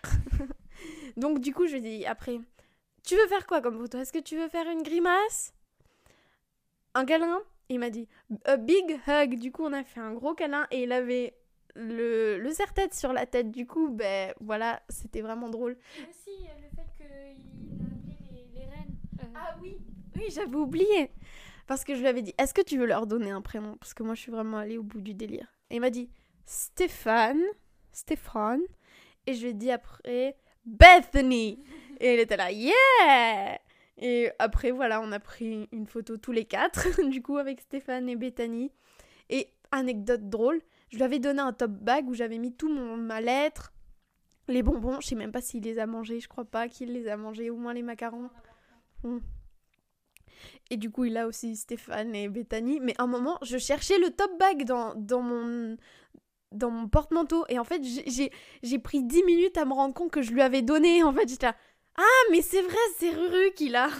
Donc 1.16 1.40
du 1.40 1.54
coup, 1.54 1.66
je 1.66 1.76
lui 1.76 1.78
ai 1.78 1.98
dit 1.98 2.06
après, 2.06 2.38
tu 3.06 3.14
veux 3.14 3.26
faire 3.28 3.46
quoi 3.46 3.60
comme 3.62 3.78
photo? 3.78 3.98
Est-ce 3.98 4.12
que 4.12 4.18
tu 4.18 4.36
veux 4.36 4.48
faire 4.48 4.68
une 4.68 4.82
grimace? 4.82 5.54
Un 6.94 7.04
câlin? 7.04 7.40
Il 7.68 7.78
m'a 7.78 7.90
dit, 7.90 8.08
a 8.44 8.56
big 8.56 8.98
hug. 9.06 9.38
Du 9.38 9.52
coup, 9.52 9.64
on 9.64 9.72
a 9.72 9.84
fait 9.84 10.00
un 10.00 10.12
gros 10.12 10.34
câlin 10.34 10.66
et 10.70 10.82
il 10.82 10.92
avait 10.92 11.36
le, 11.74 12.38
le 12.38 12.50
serre-tête 12.50 12.94
sur 12.94 13.12
la 13.12 13.26
tête. 13.26 13.50
Du 13.50 13.66
coup, 13.66 13.88
ben 13.90 14.32
voilà, 14.40 14.82
c'était 14.88 15.20
vraiment 15.20 15.48
drôle. 15.48 15.76
Aussi 16.08 16.46
euh, 16.46 16.60
le 16.62 16.76
fait 16.76 16.88
qu'il 16.96 17.06
a 17.06 17.86
appelé 17.86 18.16
les, 18.32 18.60
les 18.60 18.66
reines. 18.66 18.96
Euh, 19.22 19.26
Ah 19.34 19.56
oui 19.62 19.76
Oui, 20.16 20.24
j'avais 20.30 20.56
oublié. 20.56 21.10
Parce 21.66 21.84
que 21.84 21.94
je 21.94 22.00
lui 22.00 22.06
avais 22.06 22.22
dit, 22.22 22.34
est-ce 22.38 22.54
que 22.54 22.62
tu 22.62 22.78
veux 22.78 22.86
leur 22.86 23.06
donner 23.06 23.30
un 23.30 23.42
prénom? 23.42 23.76
Parce 23.78 23.92
que 23.94 24.02
moi, 24.02 24.14
je 24.14 24.20
suis 24.20 24.32
vraiment 24.32 24.58
allée 24.58 24.78
au 24.78 24.82
bout 24.82 25.00
du 25.00 25.14
délire. 25.14 25.48
Et 25.70 25.76
il 25.76 25.80
m'a 25.80 25.90
dit, 25.90 26.10
Stéphane. 26.44 27.42
Stéphane. 27.92 28.62
Et 29.26 29.34
je 29.34 29.42
lui 29.42 29.48
ai 29.50 29.54
dit 29.54 29.70
après, 29.70 30.36
Bethany. 30.64 31.64
Et 31.98 32.14
elle 32.14 32.20
était 32.20 32.36
là, 32.36 32.52
yeah 32.52 33.58
Et 33.98 34.30
après, 34.38 34.70
voilà, 34.70 35.00
on 35.00 35.10
a 35.10 35.18
pris 35.18 35.68
une 35.72 35.86
photo 35.86 36.16
tous 36.16 36.32
les 36.32 36.44
quatre, 36.44 37.02
du 37.08 37.22
coup, 37.22 37.38
avec 37.38 37.60
Stéphane 37.60 38.08
et 38.08 38.16
Bethany. 38.16 38.70
Et 39.28 39.48
anecdote 39.72 40.28
drôle, 40.28 40.60
je 40.90 40.96
lui 40.96 41.02
avais 41.02 41.18
donné 41.18 41.40
un 41.40 41.52
top 41.52 41.72
bag 41.72 42.08
où 42.08 42.14
j'avais 42.14 42.38
mis 42.38 42.52
tout 42.52 42.72
mon, 42.72 42.96
ma 42.96 43.20
lettre, 43.20 43.72
les 44.46 44.62
bonbons. 44.62 45.00
Je 45.00 45.08
sais 45.08 45.14
même 45.16 45.32
pas 45.32 45.40
s'il 45.40 45.64
les 45.64 45.78
a 45.80 45.86
mangés, 45.86 46.20
je 46.20 46.28
crois 46.28 46.44
pas 46.44 46.68
qu'il 46.68 46.92
les 46.92 47.08
a 47.08 47.16
mangés, 47.16 47.50
au 47.50 47.56
moins 47.56 47.74
les 47.74 47.82
macarons. 47.82 48.30
Et 50.70 50.76
du 50.76 50.90
coup, 50.90 51.04
il 51.04 51.16
a 51.16 51.26
aussi 51.26 51.56
Stéphane 51.56 52.14
et 52.14 52.28
Bethany. 52.28 52.80
Mais 52.80 52.94
à 52.98 53.04
un 53.04 53.06
moment, 53.06 53.38
je 53.42 53.58
cherchais 53.58 53.98
le 53.98 54.10
top 54.10 54.30
bag 54.38 54.64
dans, 54.64 54.94
dans 54.94 55.22
mon, 55.22 55.76
dans 56.52 56.70
mon 56.70 56.88
porte-manteau. 56.88 57.44
Et 57.48 57.58
en 57.58 57.64
fait, 57.64 57.82
j'ai- 57.84 58.78
pris 58.78 59.02
10 59.02 59.22
minutes 59.24 59.58
à 59.58 59.64
me 59.64 59.72
rendre 59.72 59.94
compte 59.94 60.10
que 60.10 60.22
je 60.22 60.32
lui 60.32 60.42
avais 60.42 60.62
donné. 60.62 61.02
En 61.02 61.12
fait, 61.12 61.28
j'étais 61.28 61.48
Ah, 61.96 62.22
mais 62.30 62.42
c'est 62.42 62.62
vrai, 62.62 62.76
c'est 62.98 63.10
Ruru 63.10 63.52
qu'il 63.56 63.76
a. 63.76 63.88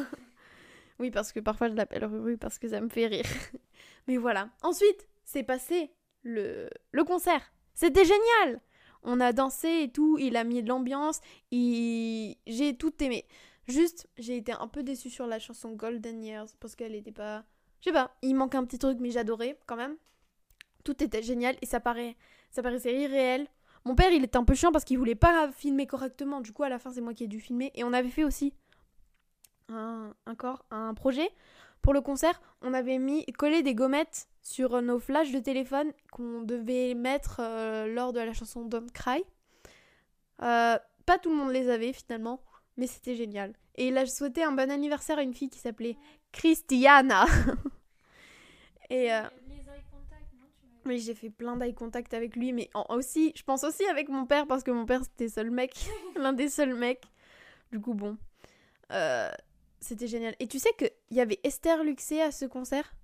Oui, 0.98 1.10
parce 1.10 1.32
que 1.32 1.40
parfois 1.40 1.68
je 1.68 1.74
l'appelle 1.74 2.04
Ruru 2.06 2.38
parce 2.38 2.58
que 2.58 2.68
ça 2.68 2.80
me 2.80 2.88
fait 2.88 3.06
rire. 3.06 3.24
Mais 4.08 4.16
voilà. 4.16 4.48
Ensuite, 4.62 5.06
c'est 5.24 5.42
passé 5.42 5.90
le, 6.22 6.70
le 6.92 7.04
concert. 7.04 7.52
C'était 7.74 8.04
génial. 8.04 8.60
On 9.02 9.20
a 9.20 9.32
dansé 9.34 9.82
et 9.82 9.90
tout. 9.92 10.16
Il 10.18 10.36
a 10.36 10.44
mis 10.44 10.62
de 10.62 10.68
l'ambiance. 10.68 11.20
Il... 11.50 12.36
J'ai 12.46 12.76
tout 12.76 12.94
aimé. 13.02 13.26
Juste, 13.68 14.08
j'ai 14.16 14.36
été 14.36 14.52
un 14.52 14.68
peu 14.68 14.82
déçue 14.82 15.10
sur 15.10 15.26
la 15.26 15.38
chanson 15.38 15.72
Golden 15.72 16.22
Years 16.22 16.48
parce 16.60 16.76
qu'elle 16.76 16.94
était 16.94 17.12
pas. 17.12 17.44
Je 17.80 17.86
sais 17.90 17.92
pas, 17.92 18.16
il 18.22 18.34
manque 18.34 18.54
un 18.54 18.64
petit 18.64 18.78
truc, 18.78 18.98
mais 19.00 19.10
j'adorais 19.10 19.58
quand 19.66 19.76
même. 19.76 19.96
Tout 20.84 21.02
était 21.02 21.22
génial 21.22 21.56
et 21.62 21.66
ça, 21.66 21.80
paraît... 21.80 22.16
ça 22.50 22.62
paraissait 22.62 22.94
irréel. 22.94 23.48
Mon 23.84 23.94
père, 23.94 24.10
il 24.12 24.24
était 24.24 24.36
un 24.36 24.44
peu 24.44 24.54
chiant 24.54 24.72
parce 24.72 24.84
qu'il 24.84 24.98
voulait 24.98 25.14
pas 25.14 25.50
filmer 25.52 25.86
correctement. 25.86 26.40
Du 26.40 26.52
coup, 26.52 26.62
à 26.62 26.68
la 26.68 26.78
fin, 26.78 26.92
c'est 26.92 27.00
moi 27.00 27.14
qui 27.14 27.24
ai 27.24 27.28
dû 27.28 27.40
filmer. 27.40 27.70
Et 27.74 27.84
on 27.84 27.92
avait 27.92 28.08
fait 28.08 28.24
aussi 28.24 28.52
un, 29.68 30.12
corps, 30.36 30.64
un 30.70 30.94
projet 30.94 31.28
pour 31.82 31.92
le 31.92 32.00
concert. 32.00 32.40
On 32.62 32.72
avait 32.72 32.98
mis 32.98 33.24
collé 33.38 33.62
des 33.62 33.74
gommettes 33.74 34.28
sur 34.42 34.80
nos 34.80 34.98
flashs 34.98 35.32
de 35.32 35.38
téléphone 35.38 35.92
qu'on 36.12 36.42
devait 36.42 36.94
mettre 36.94 37.40
euh, 37.40 37.86
lors 37.86 38.12
de 38.12 38.20
la 38.20 38.32
chanson 38.32 38.64
Don't 38.64 38.90
Cry. 38.92 39.24
Euh, 40.42 40.78
pas 41.04 41.18
tout 41.18 41.30
le 41.30 41.36
monde 41.36 41.52
les 41.52 41.70
avait 41.70 41.92
finalement, 41.92 42.40
mais 42.76 42.86
c'était 42.86 43.14
génial. 43.16 43.52
Et 43.76 43.90
là, 43.90 44.04
je 44.04 44.10
souhaitais 44.10 44.42
un 44.42 44.52
bon 44.52 44.70
anniversaire 44.70 45.18
à 45.18 45.22
une 45.22 45.34
fille 45.34 45.50
qui 45.50 45.58
s'appelait 45.58 45.96
Christiana. 46.32 47.26
Et 48.90 49.12
euh, 49.12 49.22
oui, 50.84 51.00
j'ai 51.00 51.14
fait 51.14 51.30
plein 51.30 51.56
d'eye 51.56 51.74
contact 51.74 52.14
avec 52.14 52.36
lui, 52.36 52.52
mais 52.52 52.70
en- 52.74 52.86
aussi, 52.94 53.32
je 53.34 53.42
pense 53.42 53.64
aussi 53.64 53.84
avec 53.86 54.08
mon 54.08 54.24
père 54.26 54.46
parce 54.46 54.62
que 54.62 54.70
mon 54.70 54.86
père 54.86 55.02
c'était 55.02 55.28
seul 55.28 55.50
mec, 55.50 55.74
l'un 56.16 56.32
des 56.32 56.48
seuls 56.48 56.74
mecs. 56.74 57.04
Du 57.72 57.80
coup, 57.80 57.94
bon, 57.94 58.16
Euh, 58.92 59.30
c'était 59.80 60.06
génial. 60.06 60.36
Et 60.38 60.46
tu 60.46 60.60
sais 60.60 60.70
qu'il 60.78 60.92
y 61.10 61.20
avait 61.20 61.40
Esther 61.42 61.82
Luxé 61.82 62.22
à 62.22 62.30
ce 62.30 62.44
concert? 62.44 62.94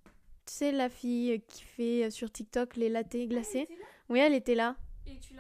Tu 0.47 0.53
sais, 0.55 0.73
la 0.73 0.89
fille 0.89 1.43
qui 1.49 1.63
fait 1.65 2.05
euh, 2.05 2.11
sur 2.11 2.31
TikTok 2.31 2.77
les 2.77 2.89
lattés 2.89 3.27
glacés? 3.27 3.69
Oui, 4.09 4.21
elle 4.21 4.35
était 4.35 4.55
là. 4.55 4.77
Et 5.07 5.19
tu 5.19 5.35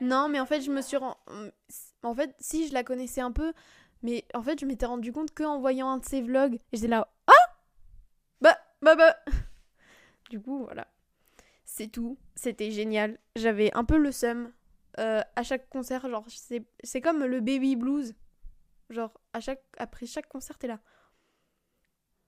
Non, 0.00 0.28
mais 0.28 0.40
en 0.40 0.46
fait, 0.46 0.60
je 0.60 0.70
me 0.70 0.80
suis 0.82 0.96
ren- 0.96 1.16
En 2.02 2.14
fait, 2.14 2.34
si, 2.40 2.68
je 2.68 2.72
la 2.74 2.84
connaissais 2.84 3.20
un 3.20 3.32
peu, 3.32 3.52
mais 4.02 4.24
en 4.34 4.42
fait, 4.42 4.58
je 4.60 4.66
m'étais 4.66 4.86
rendu 4.86 5.12
compte 5.12 5.34
qu'en 5.34 5.58
voyant 5.60 5.90
un 5.90 5.98
de 5.98 6.04
ses 6.04 6.22
vlogs, 6.22 6.54
et 6.54 6.76
j'étais 6.76 6.88
là, 6.88 7.08
ah 7.26 7.32
Bah, 8.40 8.56
bah, 8.82 8.94
bah 8.94 9.16
Du 10.30 10.40
coup, 10.40 10.64
voilà. 10.64 10.86
C'est 11.64 11.88
tout. 11.88 12.18
C'était 12.34 12.70
génial. 12.70 13.18
J'avais 13.36 13.72
un 13.74 13.84
peu 13.84 13.96
le 13.98 14.12
seum. 14.12 14.52
euh, 14.98 15.22
à 15.36 15.42
chaque 15.42 15.68
concert, 15.68 16.08
genre, 16.08 16.24
c'est 16.28 16.64
c'est 16.82 17.00
comme 17.00 17.24
le 17.24 17.40
baby 17.40 17.76
blues. 17.76 18.14
Genre, 18.90 19.12
à 19.32 19.40
chaque, 19.40 19.62
après 19.78 20.06
chaque 20.06 20.28
concert, 20.28 20.58
t'es 20.58 20.66
là. 20.66 20.80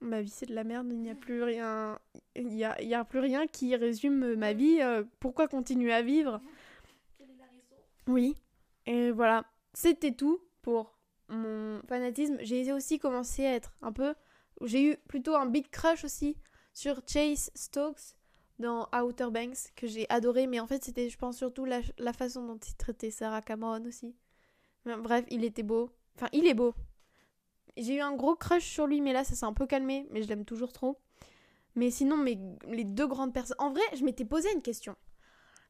Ma 0.00 0.22
vie, 0.22 0.30
c'est 0.30 0.46
de 0.46 0.54
la 0.54 0.64
merde, 0.64 0.86
il 0.90 0.98
n'y 1.00 1.10
a 1.10 1.14
plus 1.14 1.42
rien. 1.42 1.98
Il 2.34 2.54
y 2.54 2.64
a, 2.64 2.80
il 2.80 2.88
y 2.88 2.94
a 2.94 3.04
plus 3.04 3.18
rien 3.18 3.46
qui 3.46 3.74
résume 3.76 4.34
ma 4.34 4.52
vie. 4.54 4.80
euh, 4.80 5.04
pourquoi 5.20 5.46
continuer 5.48 5.92
à 5.92 6.00
vivre 6.02 6.40
Quelle 7.18 7.30
est 7.30 7.36
la 7.38 7.44
raison 7.44 7.76
oui. 8.10 8.36
Et 8.86 9.10
voilà. 9.10 9.44
C'était 9.72 10.12
tout 10.12 10.40
pour 10.62 10.98
mon 11.28 11.80
fanatisme. 11.88 12.38
J'ai 12.40 12.72
aussi 12.72 12.98
commencé 12.98 13.46
à 13.46 13.54
être 13.54 13.72
un 13.82 13.92
peu. 13.92 14.14
J'ai 14.62 14.82
eu 14.92 14.96
plutôt 15.08 15.34
un 15.34 15.46
big 15.46 15.70
crush 15.70 16.04
aussi 16.04 16.36
sur 16.72 17.00
Chase 17.06 17.50
Stokes 17.54 18.16
dans 18.58 18.88
Outer 18.92 19.28
Banks 19.30 19.72
que 19.76 19.86
j'ai 19.86 20.06
adoré. 20.10 20.46
Mais 20.46 20.60
en 20.60 20.66
fait, 20.66 20.84
c'était, 20.84 21.08
je 21.08 21.16
pense, 21.16 21.36
surtout 21.36 21.64
la, 21.64 21.80
la 21.98 22.12
façon 22.12 22.46
dont 22.46 22.58
il 22.58 22.76
traitait 22.76 23.10
Sarah 23.10 23.42
Cameron 23.42 23.84
aussi. 23.86 24.14
Bref, 24.84 25.24
il 25.30 25.44
était 25.44 25.62
beau. 25.62 25.90
Enfin, 26.16 26.28
il 26.32 26.46
est 26.46 26.54
beau. 26.54 26.74
J'ai 27.76 27.96
eu 27.96 28.00
un 28.00 28.14
gros 28.14 28.34
crush 28.34 28.64
sur 28.64 28.86
lui, 28.86 29.00
mais 29.00 29.12
là, 29.12 29.24
ça 29.24 29.34
s'est 29.34 29.46
un 29.46 29.52
peu 29.52 29.66
calmé. 29.66 30.06
Mais 30.10 30.22
je 30.22 30.28
l'aime 30.28 30.44
toujours 30.44 30.72
trop. 30.72 30.98
Mais 31.76 31.90
sinon, 31.90 32.16
mes, 32.16 32.38
les 32.66 32.84
deux 32.84 33.06
grandes 33.06 33.32
personnes. 33.32 33.56
En 33.58 33.70
vrai, 33.70 33.82
je 33.94 34.04
m'étais 34.04 34.24
posé 34.24 34.52
une 34.52 34.62
question. 34.62 34.96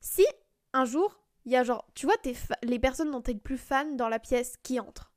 Si 0.00 0.24
un 0.72 0.84
jour, 0.84 1.20
il 1.50 1.54
y 1.54 1.56
a 1.56 1.64
genre, 1.64 1.84
tu 1.94 2.06
vois, 2.06 2.16
tes 2.18 2.36
les 2.62 2.78
personnes 2.78 3.10
dont 3.10 3.20
tu 3.20 3.32
es 3.32 3.34
le 3.34 3.40
plus 3.40 3.58
fan 3.58 3.96
dans 3.96 4.08
la 4.08 4.20
pièce 4.20 4.56
qui 4.62 4.78
entrent. 4.78 5.10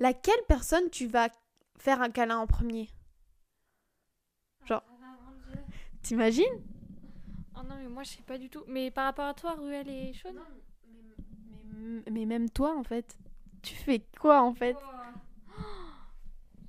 Laquelle 0.00 0.42
personne 0.48 0.88
tu 0.88 1.06
vas 1.06 1.28
faire 1.78 2.00
un 2.00 2.08
câlin 2.08 2.38
en 2.38 2.46
premier? 2.46 2.88
Genre. 4.64 4.82
Ah, 4.86 5.16
Dieu. 5.46 5.60
T'imagines? 6.00 6.62
Oh 7.54 7.62
non, 7.68 7.76
mais 7.76 7.88
moi 7.88 8.04
je 8.04 8.12
sais 8.12 8.22
pas 8.22 8.38
du 8.38 8.48
tout. 8.48 8.64
Mais 8.68 8.90
par 8.90 9.04
rapport 9.04 9.26
à 9.26 9.34
toi, 9.34 9.52
Ruel 9.52 9.86
et 9.90 10.14
Sean? 10.14 10.32
Mais, 11.74 12.02
mais 12.10 12.24
même 12.24 12.48
toi, 12.48 12.74
en 12.74 12.82
fait. 12.82 13.18
Tu 13.60 13.74
fais 13.74 14.00
quoi, 14.18 14.40
en 14.40 14.54
fait? 14.54 14.78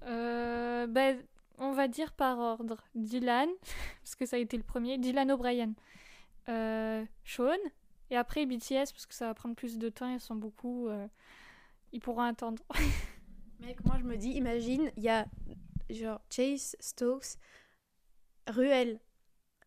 Euh, 0.04 0.86
ben, 0.86 1.24
on 1.60 1.72
va 1.72 1.88
dire 1.88 2.12
par 2.12 2.39
ordre. 2.39 2.84
Dylan, 2.93 3.48
parce 4.04 4.15
que 4.15 4.26
ça 4.26 4.36
a 4.36 4.39
été 4.39 4.58
le 4.58 4.63
premier. 4.63 4.98
Dylan 4.98 5.32
O'Brien. 5.32 5.72
Euh, 6.50 7.06
Sean. 7.24 7.56
Et 8.10 8.15
après 8.15 8.46
BTS, 8.46 8.91
parce 8.91 9.06
que 9.06 9.13
ça 9.13 9.28
va 9.28 9.34
prendre 9.34 9.56
plus 9.56 9.78
de 9.78 9.89
temps. 9.89 10.12
Ils 10.12 10.20
sont 10.20 10.36
beaucoup. 10.36 10.88
euh, 10.88 11.08
ils 11.91 12.00
pourront 12.00 12.22
attendre. 12.22 12.63
Mec, 13.60 13.84
moi, 13.86 13.98
je 13.98 14.04
me 14.04 14.15
dis, 14.17 14.32
imagine, 14.32 14.91
il 14.98 15.04
y 15.04 15.10
a 15.10 15.26
genre 15.89 16.22
Chase 16.30 16.76
Stokes, 16.80 17.38
Ruel 18.48 19.00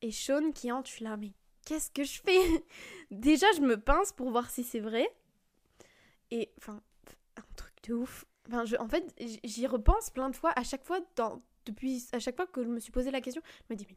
et 0.03 0.13
Sean 0.13 0.53
qui 0.53 0.71
entrent. 0.71 0.89
Je 0.89 0.95
suis 0.95 1.05
là, 1.05 1.17
mais 1.17 1.33
qu'est-ce 1.65 1.91
que 1.91 2.05
je 2.05 2.21
fais? 2.21 2.65
Déjà, 3.11 3.47
je 3.57 3.61
me 3.61 3.77
pince 3.79 4.13
pour 4.13 4.31
voir 4.31 4.49
si 4.51 4.65
c'est 4.65 4.81
vrai. 4.81 5.09
Et, 6.31 6.53
enfin, 6.59 6.81
un 7.37 7.43
truc 7.57 7.75
de 7.85 7.95
ouf. 7.95 8.25
Enfin, 8.49 8.65
je, 8.65 8.77
en 8.77 8.89
fait, 8.89 9.13
j'y 9.45 9.67
repense 9.67 10.11
plein 10.11 10.31
de 10.31 10.37
fois. 10.37 10.53
À 10.57 10.63
chaque 10.63 10.85
fois, 10.85 11.01
dans, 11.17 11.43
depuis, 11.67 12.07
à 12.13 12.19
chaque 12.19 12.37
fois 12.37 12.47
que 12.47 12.63
je 12.63 12.69
me 12.69 12.81
suis 12.81 12.93
posé 12.93 13.11
la 13.11 13.21
question, 13.21 13.43
je 13.69 13.75
me 13.75 13.77
dis, 13.77 13.87
mais 13.89 13.97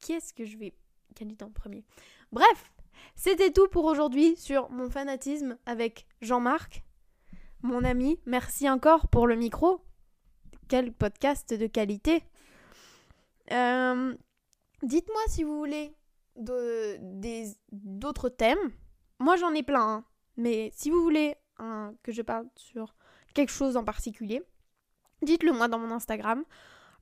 qu'est-ce 0.00 0.34
que 0.34 0.44
je 0.44 0.56
vais 0.56 0.74
gagner 1.14 1.36
en 1.42 1.50
premier? 1.50 1.84
Bref, 2.32 2.72
c'était 3.14 3.52
tout 3.52 3.68
pour 3.68 3.84
aujourd'hui 3.84 4.36
sur 4.36 4.70
mon 4.70 4.88
fanatisme 4.90 5.58
avec 5.66 6.06
Jean-Marc, 6.20 6.84
mon 7.62 7.84
ami. 7.84 8.20
Merci 8.26 8.68
encore 8.68 9.08
pour 9.08 9.26
le 9.26 9.36
micro. 9.36 9.80
Quel 10.68 10.92
podcast 10.92 11.54
de 11.54 11.66
qualité. 11.66 12.22
Euh, 13.52 14.14
Dites-moi 14.82 15.20
si 15.28 15.42
vous 15.42 15.56
voulez 15.58 15.92
d'autres 16.36 18.28
thèmes. 18.28 18.58
Moi, 19.18 19.36
j'en 19.36 19.52
ai 19.54 19.62
plein. 19.64 19.80
hein. 19.82 20.04
Mais 20.36 20.70
si 20.74 20.90
vous 20.90 21.02
voulez 21.02 21.34
que 22.04 22.12
je 22.12 22.22
parle 22.22 22.46
sur 22.54 22.94
quelque 23.34 23.50
chose 23.50 23.76
en 23.76 23.82
particulier, 23.84 24.42
dites-le 25.22 25.52
moi 25.52 25.66
dans 25.66 25.78
mon 25.80 25.90
Instagram. 25.90 26.44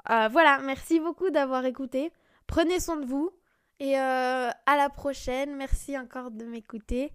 Euh, 0.09 0.29
voilà, 0.29 0.59
merci 0.61 1.01
beaucoup 1.01 1.29
d'avoir 1.29 1.67
écouté. 1.67 2.13
Prenez 2.47 2.81
soin 2.81 2.97
de 2.97 3.05
vous. 3.05 3.31
Et 3.79 3.99
euh, 3.99 4.51
à 4.67 4.77
la 4.77 4.89
prochaine. 4.89 5.57
Merci 5.57 5.99
encore 5.99 6.31
de 6.31 6.45
m'écouter. 6.45 7.12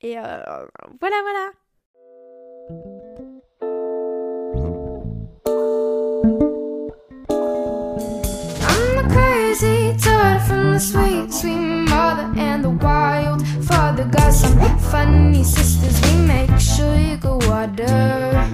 Et 0.00 0.18
euh, 0.18 0.66
voilà, 1.00 1.16
voilà. 1.22 1.50
Crazy 9.08 9.96
daughter 9.96 10.38
from 10.46 10.74
the 10.74 10.78
sweet, 10.78 11.32
sweet 11.32 11.88
mother 11.88 12.28
and 12.36 12.62
the 12.62 12.68
wild 12.68 13.46
father. 13.64 14.04
Got 14.04 14.32
some 14.32 14.58
funny 14.78 15.42
sisters. 15.44 15.98
We 16.02 16.16
make 16.26 16.50
go 17.20 17.38
water. 17.48 18.44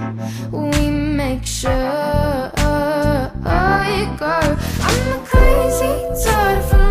We 0.51 0.89
make 0.89 1.45
sure 1.45 1.71
you 3.89 4.17
go. 4.17 4.57
I'm 4.79 5.09
the 5.09 6.82